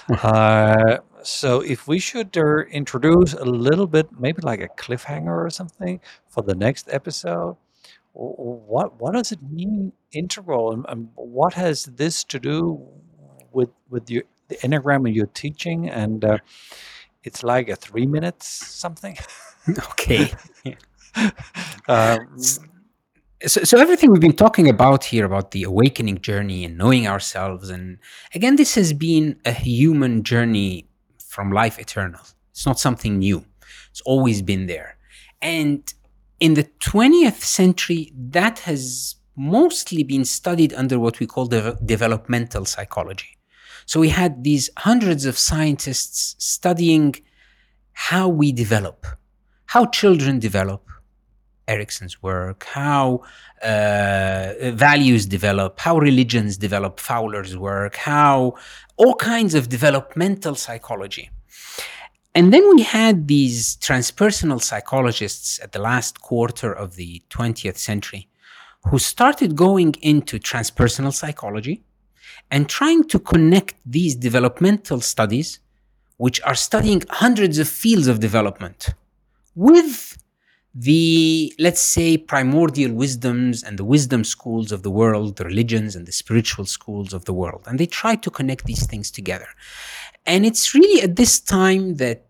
uh, 0.23 0.99
so 1.23 1.61
if 1.61 1.89
we 1.89 1.99
should 1.99 2.37
uh, 2.37 2.59
introduce 2.71 3.33
a 3.35 3.45
little 3.45 3.89
bit, 3.89 4.09
maybe 4.19 4.43
like 4.43 4.61
a 4.61 4.69
cliffhanger 4.69 5.45
or 5.45 5.51
something 5.51 6.01
for 6.29 6.43
the 6.43 6.55
next 6.55 6.89
episode, 6.93 7.57
what 8.13 8.99
what 9.01 9.13
does 9.13 9.33
it 9.33 9.43
mean 9.43 9.93
integral 10.13 10.73
and, 10.73 10.87
and 10.89 11.09
what 11.17 11.55
has 11.55 11.85
this 11.85 12.25
to 12.25 12.39
do 12.39 12.87
with 13.53 13.71
with 13.91 14.09
your 14.09 14.23
the 14.49 14.57
enneagram 14.57 15.07
and 15.07 15.15
your 15.15 15.27
teaching 15.27 15.89
and 15.89 16.25
uh, 16.25 16.39
it's 17.27 17.43
like 17.43 17.69
a 17.69 17.77
three 17.77 18.07
minutes 18.07 18.47
something. 18.47 19.17
Okay. 19.93 20.33
Um, 21.89 22.39
so, 23.47 23.63
so 23.65 23.79
everything 23.79 24.11
we've 24.11 24.21
been 24.21 24.43
talking 24.47 24.69
about 24.69 25.05
here 25.05 25.25
about 25.25 25.53
the 25.53 25.63
awakening 25.63 26.21
journey 26.21 26.63
and 26.67 26.77
knowing 26.77 27.07
ourselves 27.07 27.71
and 27.71 27.99
again 28.35 28.57
this 28.57 28.75
has 28.75 28.93
been 28.93 29.41
a 29.47 29.53
human 29.53 30.23
journey 30.25 30.87
from 31.19 31.53
life 31.53 31.79
eternal. 31.79 32.21
It's 32.51 32.67
not 32.67 32.79
something 32.79 33.19
new. 33.19 33.45
It's 33.91 34.03
always 34.03 34.43
been 34.43 34.67
there. 34.67 34.99
And 35.41 35.83
in 36.41 36.55
the 36.55 36.65
20th 36.81 37.41
century, 37.41 38.13
that 38.15 38.61
has 38.61 39.17
mostly 39.37 40.03
been 40.03 40.25
studied 40.25 40.73
under 40.75 40.99
what 40.99 41.21
we 41.21 41.27
call 41.27 41.47
de- 41.47 41.77
developmental 41.85 42.65
psychology. 42.65 43.36
So 43.87 44.01
we 44.01 44.09
had 44.09 44.43
these 44.43 44.69
hundreds 44.79 45.25
of 45.27 45.39
scientists 45.39 46.35
studying 46.39 47.15
how 47.93 48.29
we 48.29 48.53
develop, 48.53 49.07
how 49.67 49.87
children 49.87 50.39
develop, 50.41 50.83
Erikson's 51.69 52.23
work, 52.23 52.65
how 52.65 53.23
uh, 53.63 54.53
values 54.73 55.27
develop, 55.27 55.81
how 55.81 55.99
religions 55.99 56.57
develop, 56.57 57.01
Fowler's 57.01 57.57
work, 57.57 57.97
how 57.97 58.55
all 58.97 59.15
kinds 59.15 59.55
of 59.55 59.69
developmental 59.69 60.55
psychology. 60.55 61.31
And 62.35 62.53
then 62.53 62.69
we 62.75 62.83
had 62.83 63.29
these 63.29 63.77
transpersonal 63.77 64.61
psychologists 64.61 65.59
at 65.63 65.73
the 65.73 65.79
last 65.79 66.21
quarter 66.21 66.73
of 66.73 66.97
the 66.97 67.23
20th 67.31 67.79
century 67.79 68.29
who 68.91 68.99
started 68.99 69.57
going 69.57 69.95
into 70.03 70.39
transpersonal 70.39 71.15
psychology 71.15 71.83
and 72.51 72.69
trying 72.69 73.05
to 73.05 73.19
connect 73.19 73.75
these 73.85 74.15
developmental 74.15 75.01
studies, 75.01 75.61
which 76.17 76.41
are 76.43 76.55
studying 76.55 77.03
hundreds 77.11 77.59
of 77.59 77.69
fields 77.69 78.07
of 78.07 78.21
development, 78.21 78.91
with 79.55 80.17
the, 80.75 81.55
let's 81.59 81.81
say, 81.81 82.19
primordial 82.19 82.93
wisdoms 82.93 83.63
and 83.63 83.79
the 83.79 83.85
wisdom 83.85 84.25
schools 84.25 84.73
of 84.73 84.83
the 84.83 84.91
world, 84.91 85.37
the 85.37 85.45
religions 85.45 85.97
and 85.97 86.07
the 86.07 86.13
spiritual 86.13 86.67
schools 86.67 87.15
of 87.15 87.25
the 87.25 87.33
world. 87.33 87.63
And 87.67 87.81
they 87.81 87.87
try 87.87 88.17
to 88.17 88.31
connect 88.31 88.67
these 88.67 88.87
things 88.87 89.11
together. 89.11 89.49
And 90.27 90.45
it's 90.45 90.75
really 90.75 91.03
at 91.03 91.17
this 91.17 91.41
time 91.41 91.95
that 91.95 92.27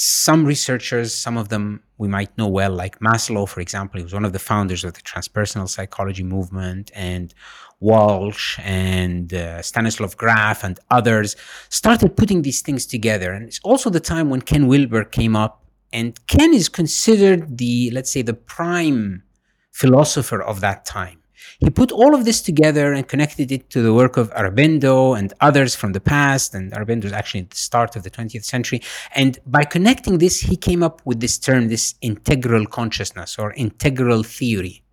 some 0.00 0.44
researchers, 0.44 1.12
some 1.12 1.36
of 1.36 1.48
them 1.48 1.82
we 1.96 2.06
might 2.06 2.36
know 2.38 2.46
well, 2.46 2.70
like 2.70 3.00
Maslow, 3.00 3.48
for 3.48 3.60
example, 3.60 3.98
he 3.98 4.04
was 4.04 4.14
one 4.14 4.24
of 4.24 4.32
the 4.32 4.38
founders 4.38 4.84
of 4.84 4.94
the 4.94 5.02
transpersonal 5.02 5.68
psychology 5.68 6.22
movement, 6.22 6.92
and 6.94 7.34
Walsh 7.80 8.60
and 8.62 9.34
uh, 9.34 9.60
Stanislav 9.60 10.16
Grof 10.16 10.62
and 10.62 10.78
others 10.88 11.34
started 11.68 12.16
putting 12.16 12.42
these 12.42 12.60
things 12.60 12.86
together. 12.86 13.32
And 13.32 13.44
it's 13.44 13.58
also 13.64 13.90
the 13.90 13.98
time 13.98 14.30
when 14.30 14.40
Ken 14.40 14.68
Wilber 14.68 15.02
came 15.02 15.34
up, 15.34 15.64
and 15.92 16.24
Ken 16.28 16.54
is 16.54 16.68
considered 16.68 17.58
the, 17.58 17.90
let's 17.90 18.12
say, 18.12 18.22
the 18.22 18.34
prime 18.34 19.24
philosopher 19.72 20.40
of 20.40 20.60
that 20.60 20.84
time. 20.84 21.18
He 21.60 21.70
put 21.70 21.90
all 21.90 22.14
of 22.14 22.24
this 22.24 22.40
together 22.40 22.92
and 22.92 23.06
connected 23.08 23.50
it 23.50 23.68
to 23.70 23.82
the 23.82 23.92
work 23.92 24.16
of 24.16 24.30
Aurobindo 24.30 25.18
and 25.18 25.32
others 25.40 25.74
from 25.74 25.92
the 25.92 26.00
past. 26.00 26.54
And 26.54 26.72
Aurobindo 26.72 27.06
is 27.06 27.12
actually 27.12 27.40
at 27.40 27.50
the 27.50 27.56
start 27.56 27.96
of 27.96 28.04
the 28.04 28.10
20th 28.10 28.44
century. 28.44 28.80
And 29.14 29.38
by 29.44 29.64
connecting 29.64 30.18
this, 30.18 30.38
he 30.40 30.56
came 30.56 30.84
up 30.84 31.02
with 31.04 31.18
this 31.18 31.36
term, 31.36 31.66
this 31.66 31.96
integral 32.00 32.64
consciousness 32.66 33.38
or 33.38 33.52
integral 33.54 34.22
theory. 34.22 34.84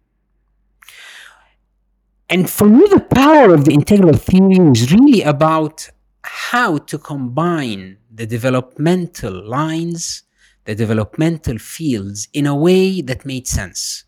And 2.31 2.49
for 2.49 2.67
me, 2.67 2.87
the 2.89 3.05
power 3.13 3.53
of 3.53 3.65
the 3.65 3.73
integral 3.73 4.17
theory 4.17 4.57
is 4.71 4.91
really 4.91 5.21
about 5.21 5.87
how 6.23 6.79
to 6.79 6.97
combine 6.97 7.97
the 8.11 8.25
developmental 8.25 9.47
lines, 9.47 10.23
the 10.63 10.73
developmental 10.73 11.59
fields 11.59 12.27
in 12.33 12.47
a 12.47 12.55
way 12.55 13.01
that 13.01 13.23
made 13.23 13.47
sense. 13.47 14.05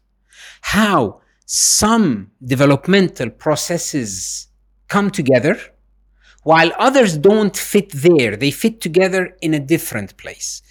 How 0.62 1.22
some 1.48 2.30
developmental 2.44 3.30
processes 3.30 4.48
come 4.90 5.10
together 5.10 5.58
while 6.44 6.72
others 6.78 7.18
don't 7.18 7.56
fit 7.56 7.90
there. 7.94 8.36
They 8.36 8.52
fit 8.52 8.82
together 8.82 9.36
in 9.42 9.54
a 9.54 9.60
different 9.60 10.18
place. 10.18 10.62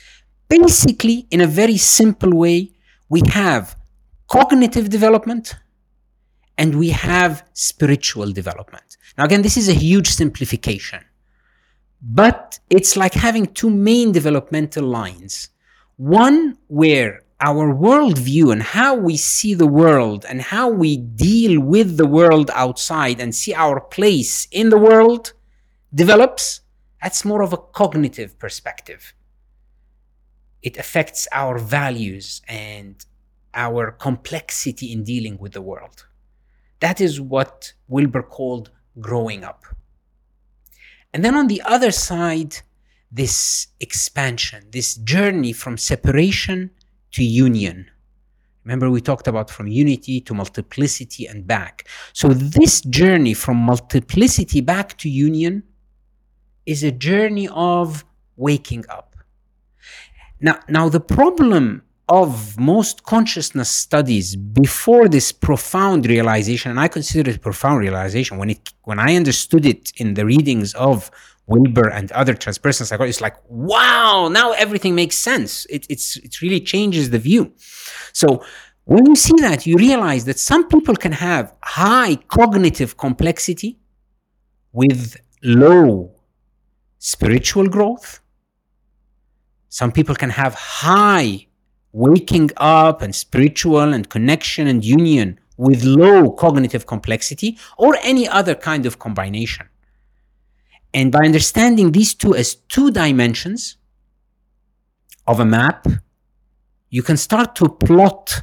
Basically, 0.48 1.26
in 1.30 1.40
a 1.40 1.46
very 1.46 1.78
simple 1.78 2.30
way, 2.30 2.72
we 3.08 3.22
have 3.28 3.74
cognitive 4.28 4.90
development 4.90 5.54
and 6.58 6.78
we 6.78 6.90
have 6.90 7.46
spiritual 7.54 8.30
development. 8.32 8.98
Now, 9.16 9.24
again, 9.24 9.40
this 9.40 9.56
is 9.56 9.70
a 9.70 9.74
huge 9.74 10.08
simplification, 10.08 11.02
but 12.02 12.58
it's 12.68 12.98
like 12.98 13.14
having 13.14 13.46
two 13.46 13.70
main 13.70 14.12
developmental 14.12 14.84
lines. 14.84 15.48
One 15.96 16.58
where 16.68 17.22
our 17.40 17.74
worldview 17.74 18.50
and 18.50 18.62
how 18.62 18.94
we 18.94 19.16
see 19.16 19.52
the 19.52 19.66
world 19.66 20.24
and 20.28 20.40
how 20.40 20.70
we 20.70 20.96
deal 20.96 21.60
with 21.60 21.96
the 21.96 22.06
world 22.06 22.50
outside 22.54 23.20
and 23.20 23.34
see 23.34 23.52
our 23.52 23.80
place 23.80 24.48
in 24.50 24.70
the 24.70 24.78
world 24.78 25.34
develops. 25.94 26.62
That's 27.02 27.24
more 27.24 27.42
of 27.42 27.52
a 27.52 27.58
cognitive 27.58 28.38
perspective. 28.38 29.12
It 30.62 30.78
affects 30.78 31.28
our 31.30 31.58
values 31.58 32.40
and 32.48 33.04
our 33.54 33.90
complexity 33.92 34.92
in 34.92 35.04
dealing 35.04 35.38
with 35.38 35.52
the 35.52 35.62
world. 35.62 36.06
That 36.80 37.00
is 37.00 37.20
what 37.20 37.74
Wilber 37.86 38.22
called 38.22 38.70
growing 38.98 39.44
up. 39.44 39.64
And 41.12 41.24
then 41.24 41.34
on 41.34 41.46
the 41.46 41.62
other 41.64 41.90
side, 41.90 42.56
this 43.10 43.68
expansion, 43.80 44.66
this 44.70 44.96
journey 44.96 45.52
from 45.52 45.78
separation 45.78 46.70
to 47.16 47.24
union. 47.24 47.90
Remember, 48.64 48.90
we 48.90 49.00
talked 49.00 49.28
about 49.28 49.48
from 49.48 49.68
unity 49.68 50.20
to 50.22 50.34
multiplicity 50.34 51.26
and 51.26 51.46
back. 51.46 51.88
So, 52.12 52.28
this 52.28 52.80
journey 52.82 53.34
from 53.34 53.56
multiplicity 53.56 54.60
back 54.60 54.98
to 54.98 55.08
union 55.08 55.62
is 56.66 56.82
a 56.82 56.90
journey 56.90 57.48
of 57.52 58.04
waking 58.36 58.84
up. 58.88 59.16
Now, 60.40 60.58
now 60.68 60.88
the 60.88 61.00
problem 61.00 61.82
of 62.08 62.58
most 62.58 63.02
consciousness 63.04 63.70
studies 63.70 64.36
before 64.36 65.08
this 65.08 65.32
profound 65.32 66.06
realization, 66.06 66.70
and 66.70 66.78
I 66.78 66.88
consider 66.88 67.30
it 67.30 67.40
profound 67.40 67.80
realization 67.80 68.36
when 68.36 68.50
it 68.50 68.72
when 68.82 68.98
I 68.98 69.16
understood 69.16 69.64
it 69.64 69.92
in 69.96 70.14
the 70.14 70.26
readings 70.26 70.74
of 70.74 71.10
Wilber 71.46 71.88
and 71.88 72.10
other 72.12 72.34
transpersonal 72.34 72.86
psychology, 72.86 73.10
it's 73.10 73.20
like, 73.20 73.36
wow, 73.48 74.28
now 74.28 74.52
everything 74.52 74.94
makes 74.94 75.16
sense. 75.16 75.64
It, 75.66 75.86
it's 75.88 76.16
it 76.16 76.42
really 76.42 76.60
changes 76.60 77.10
the 77.10 77.18
view. 77.18 77.52
So 78.12 78.44
when 78.84 79.06
you 79.06 79.16
see 79.16 79.40
that, 79.40 79.66
you 79.66 79.76
realize 79.76 80.24
that 80.24 80.38
some 80.38 80.68
people 80.68 80.96
can 80.96 81.12
have 81.12 81.54
high 81.62 82.16
cognitive 82.28 82.96
complexity 82.96 83.78
with 84.72 85.16
low 85.42 86.12
spiritual 86.98 87.68
growth. 87.68 88.20
Some 89.68 89.92
people 89.92 90.14
can 90.14 90.30
have 90.30 90.54
high 90.54 91.46
waking 91.92 92.50
up 92.56 93.02
and 93.02 93.14
spiritual 93.14 93.92
and 93.94 94.08
connection 94.08 94.66
and 94.66 94.84
union 94.84 95.38
with 95.56 95.82
low 95.84 96.30
cognitive 96.30 96.86
complexity 96.86 97.58
or 97.78 97.96
any 98.02 98.28
other 98.28 98.54
kind 98.54 98.86
of 98.86 98.98
combination. 98.98 99.66
And 100.92 101.12
by 101.12 101.24
understanding 101.24 101.92
these 101.92 102.14
two 102.14 102.34
as 102.34 102.54
two 102.54 102.90
dimensions 102.90 103.76
of 105.26 105.40
a 105.40 105.44
map, 105.44 105.86
you 106.90 107.02
can 107.02 107.16
start 107.16 107.54
to 107.56 107.68
plot 107.68 108.42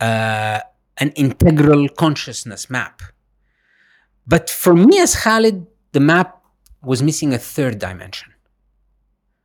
uh, 0.00 0.60
an 0.98 1.10
integral 1.16 1.88
consciousness 1.88 2.70
map. 2.70 3.02
But 4.26 4.48
for 4.48 4.74
me 4.74 5.00
as 5.00 5.16
Khalid, 5.16 5.66
the 5.92 6.00
map 6.00 6.42
was 6.82 7.02
missing 7.02 7.32
a 7.32 7.38
third 7.38 7.78
dimension, 7.78 8.32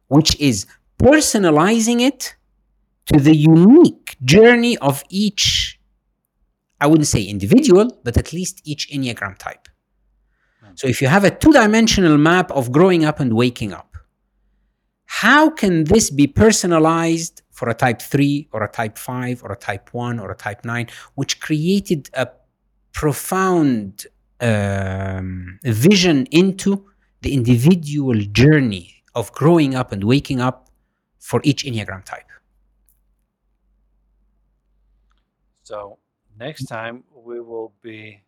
which 0.07 0.39
is 0.39 0.65
personalizing 1.01 2.01
it 2.01 2.35
to 3.05 3.19
the 3.19 3.35
unique 3.35 4.17
journey 4.23 4.77
of 4.77 5.03
each, 5.09 5.79
I 6.79 6.87
wouldn't 6.87 7.07
say 7.07 7.23
individual, 7.23 7.99
but 8.03 8.17
at 8.17 8.33
least 8.33 8.61
each 8.63 8.89
Enneagram 8.91 9.37
type. 9.37 9.67
So 10.75 10.87
if 10.87 11.01
you 11.01 11.07
have 11.07 11.23
a 11.23 11.31
two 11.31 11.51
dimensional 11.51 12.17
map 12.17 12.51
of 12.51 12.71
growing 12.71 13.05
up 13.05 13.19
and 13.19 13.33
waking 13.33 13.73
up, 13.73 13.97
how 15.05 15.49
can 15.49 15.83
this 15.85 16.09
be 16.09 16.27
personalized 16.27 17.41
for 17.51 17.67
a 17.69 17.73
type 17.73 18.01
3 18.01 18.47
or 18.53 18.63
a 18.63 18.71
type 18.71 18.97
5 18.97 19.43
or 19.43 19.51
a 19.51 19.57
type 19.57 19.93
1 19.93 20.19
or 20.19 20.31
a 20.31 20.35
type 20.35 20.63
9, 20.63 20.87
which 21.15 21.41
created 21.41 22.09
a 22.13 22.29
profound 22.93 24.07
um, 24.39 25.59
vision 25.63 26.25
into 26.31 26.85
the 27.21 27.33
individual 27.33 28.17
journey 28.31 29.03
of 29.13 29.33
growing 29.33 29.75
up 29.75 29.91
and 29.91 30.05
waking 30.05 30.39
up 30.39 30.69
for 31.19 31.41
each 31.43 31.65
Enneagram 31.65 32.05
type? 32.05 32.29
So 35.63 35.99
next 36.39 36.65
time 36.65 37.03
we 37.13 37.41
will 37.41 37.73
be 37.81 38.21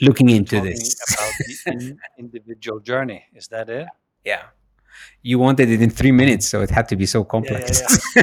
Looking 0.00 0.28
into 0.30 0.60
this. 0.60 0.94
about 1.14 1.32
the 1.38 1.72
in- 1.72 1.98
individual 2.18 2.80
journey. 2.80 3.24
Is 3.34 3.48
that 3.48 3.68
it? 3.68 3.88
yeah. 4.24 4.42
You 5.22 5.38
wanted 5.38 5.70
it 5.70 5.80
in 5.80 5.90
three 5.90 6.10
minutes, 6.10 6.48
so 6.48 6.60
it 6.60 6.70
had 6.70 6.88
to 6.88 6.96
be 6.96 7.06
so 7.06 7.22
complex. 7.22 7.82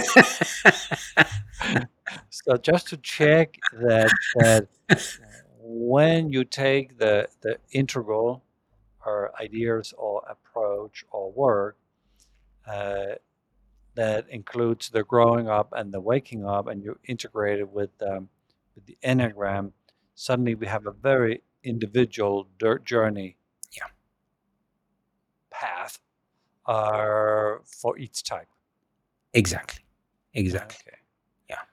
So 2.29 2.57
just 2.57 2.87
to 2.89 2.97
check 2.97 3.57
that 3.73 4.11
that 4.35 4.67
when 5.59 6.29
you 6.29 6.43
take 6.43 6.97
the 6.99 7.27
the 7.41 7.57
integral 7.71 8.43
or 9.05 9.31
ideas 9.41 9.93
or 9.97 10.21
approach 10.29 11.05
or 11.11 11.31
work 11.31 11.77
uh, 12.67 13.15
that 13.95 14.29
includes 14.29 14.89
the 14.89 15.03
growing 15.03 15.47
up 15.47 15.73
and 15.75 15.93
the 15.93 16.01
waking 16.01 16.45
up, 16.45 16.67
and 16.67 16.83
you 16.83 16.99
integrate 17.05 17.59
it 17.59 17.69
with 17.69 17.91
um, 18.01 18.29
with 18.75 18.85
the 18.85 18.97
enneagram, 19.03 19.71
suddenly 20.13 20.53
we 20.55 20.67
have 20.67 20.85
a 20.85 20.91
very 20.91 21.41
individual 21.65 22.47
dirt 22.59 22.85
journey. 22.85 23.37
Yeah. 23.77 23.89
Path 25.49 25.99
uh, 26.65 27.59
for 27.65 27.97
each 27.97 28.23
type. 28.23 28.47
exactly. 29.33 29.81
Exactly. 30.33 30.77
Okay. 30.87 30.97
Yeah. 31.49 31.63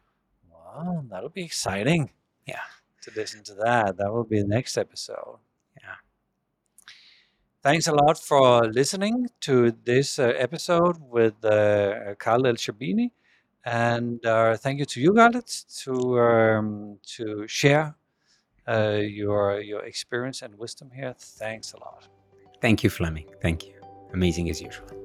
Well, 0.50 1.04
that'll 1.10 1.28
be 1.30 1.44
exciting. 1.44 2.10
Yeah. 2.46 2.60
To 3.02 3.12
listen 3.16 3.42
to 3.44 3.54
that. 3.56 3.96
That 3.98 4.12
will 4.12 4.24
be 4.24 4.40
the 4.40 4.48
next 4.48 4.78
episode. 4.78 5.38
Yeah. 5.82 5.96
Thanks 7.62 7.86
a 7.86 7.92
lot 7.94 8.18
for 8.18 8.64
listening 8.66 9.28
to 9.42 9.72
this 9.84 10.18
uh, 10.18 10.32
episode 10.36 10.96
with 11.00 11.44
uh, 11.44 12.14
Khalid 12.18 12.46
El 12.46 12.54
Shabini. 12.54 13.10
And 13.64 14.24
uh, 14.26 14.56
thank 14.56 14.80
you 14.80 14.84
to 14.86 15.00
you, 15.00 15.12
Khalid, 15.14 15.46
to 15.84 16.20
um, 16.20 16.98
to 17.16 17.46
share 17.46 17.94
uh, 18.68 19.00
your 19.00 19.60
your 19.60 19.84
experience 19.84 20.42
and 20.42 20.58
wisdom 20.58 20.90
here. 20.94 21.14
Thanks 21.18 21.72
a 21.72 21.78
lot. 21.78 22.08
Thank 22.60 22.84
you, 22.84 22.90
Fleming. 22.90 23.26
Thank 23.40 23.66
you. 23.66 23.74
Amazing 24.12 24.50
as 24.50 24.60
usual. 24.60 25.01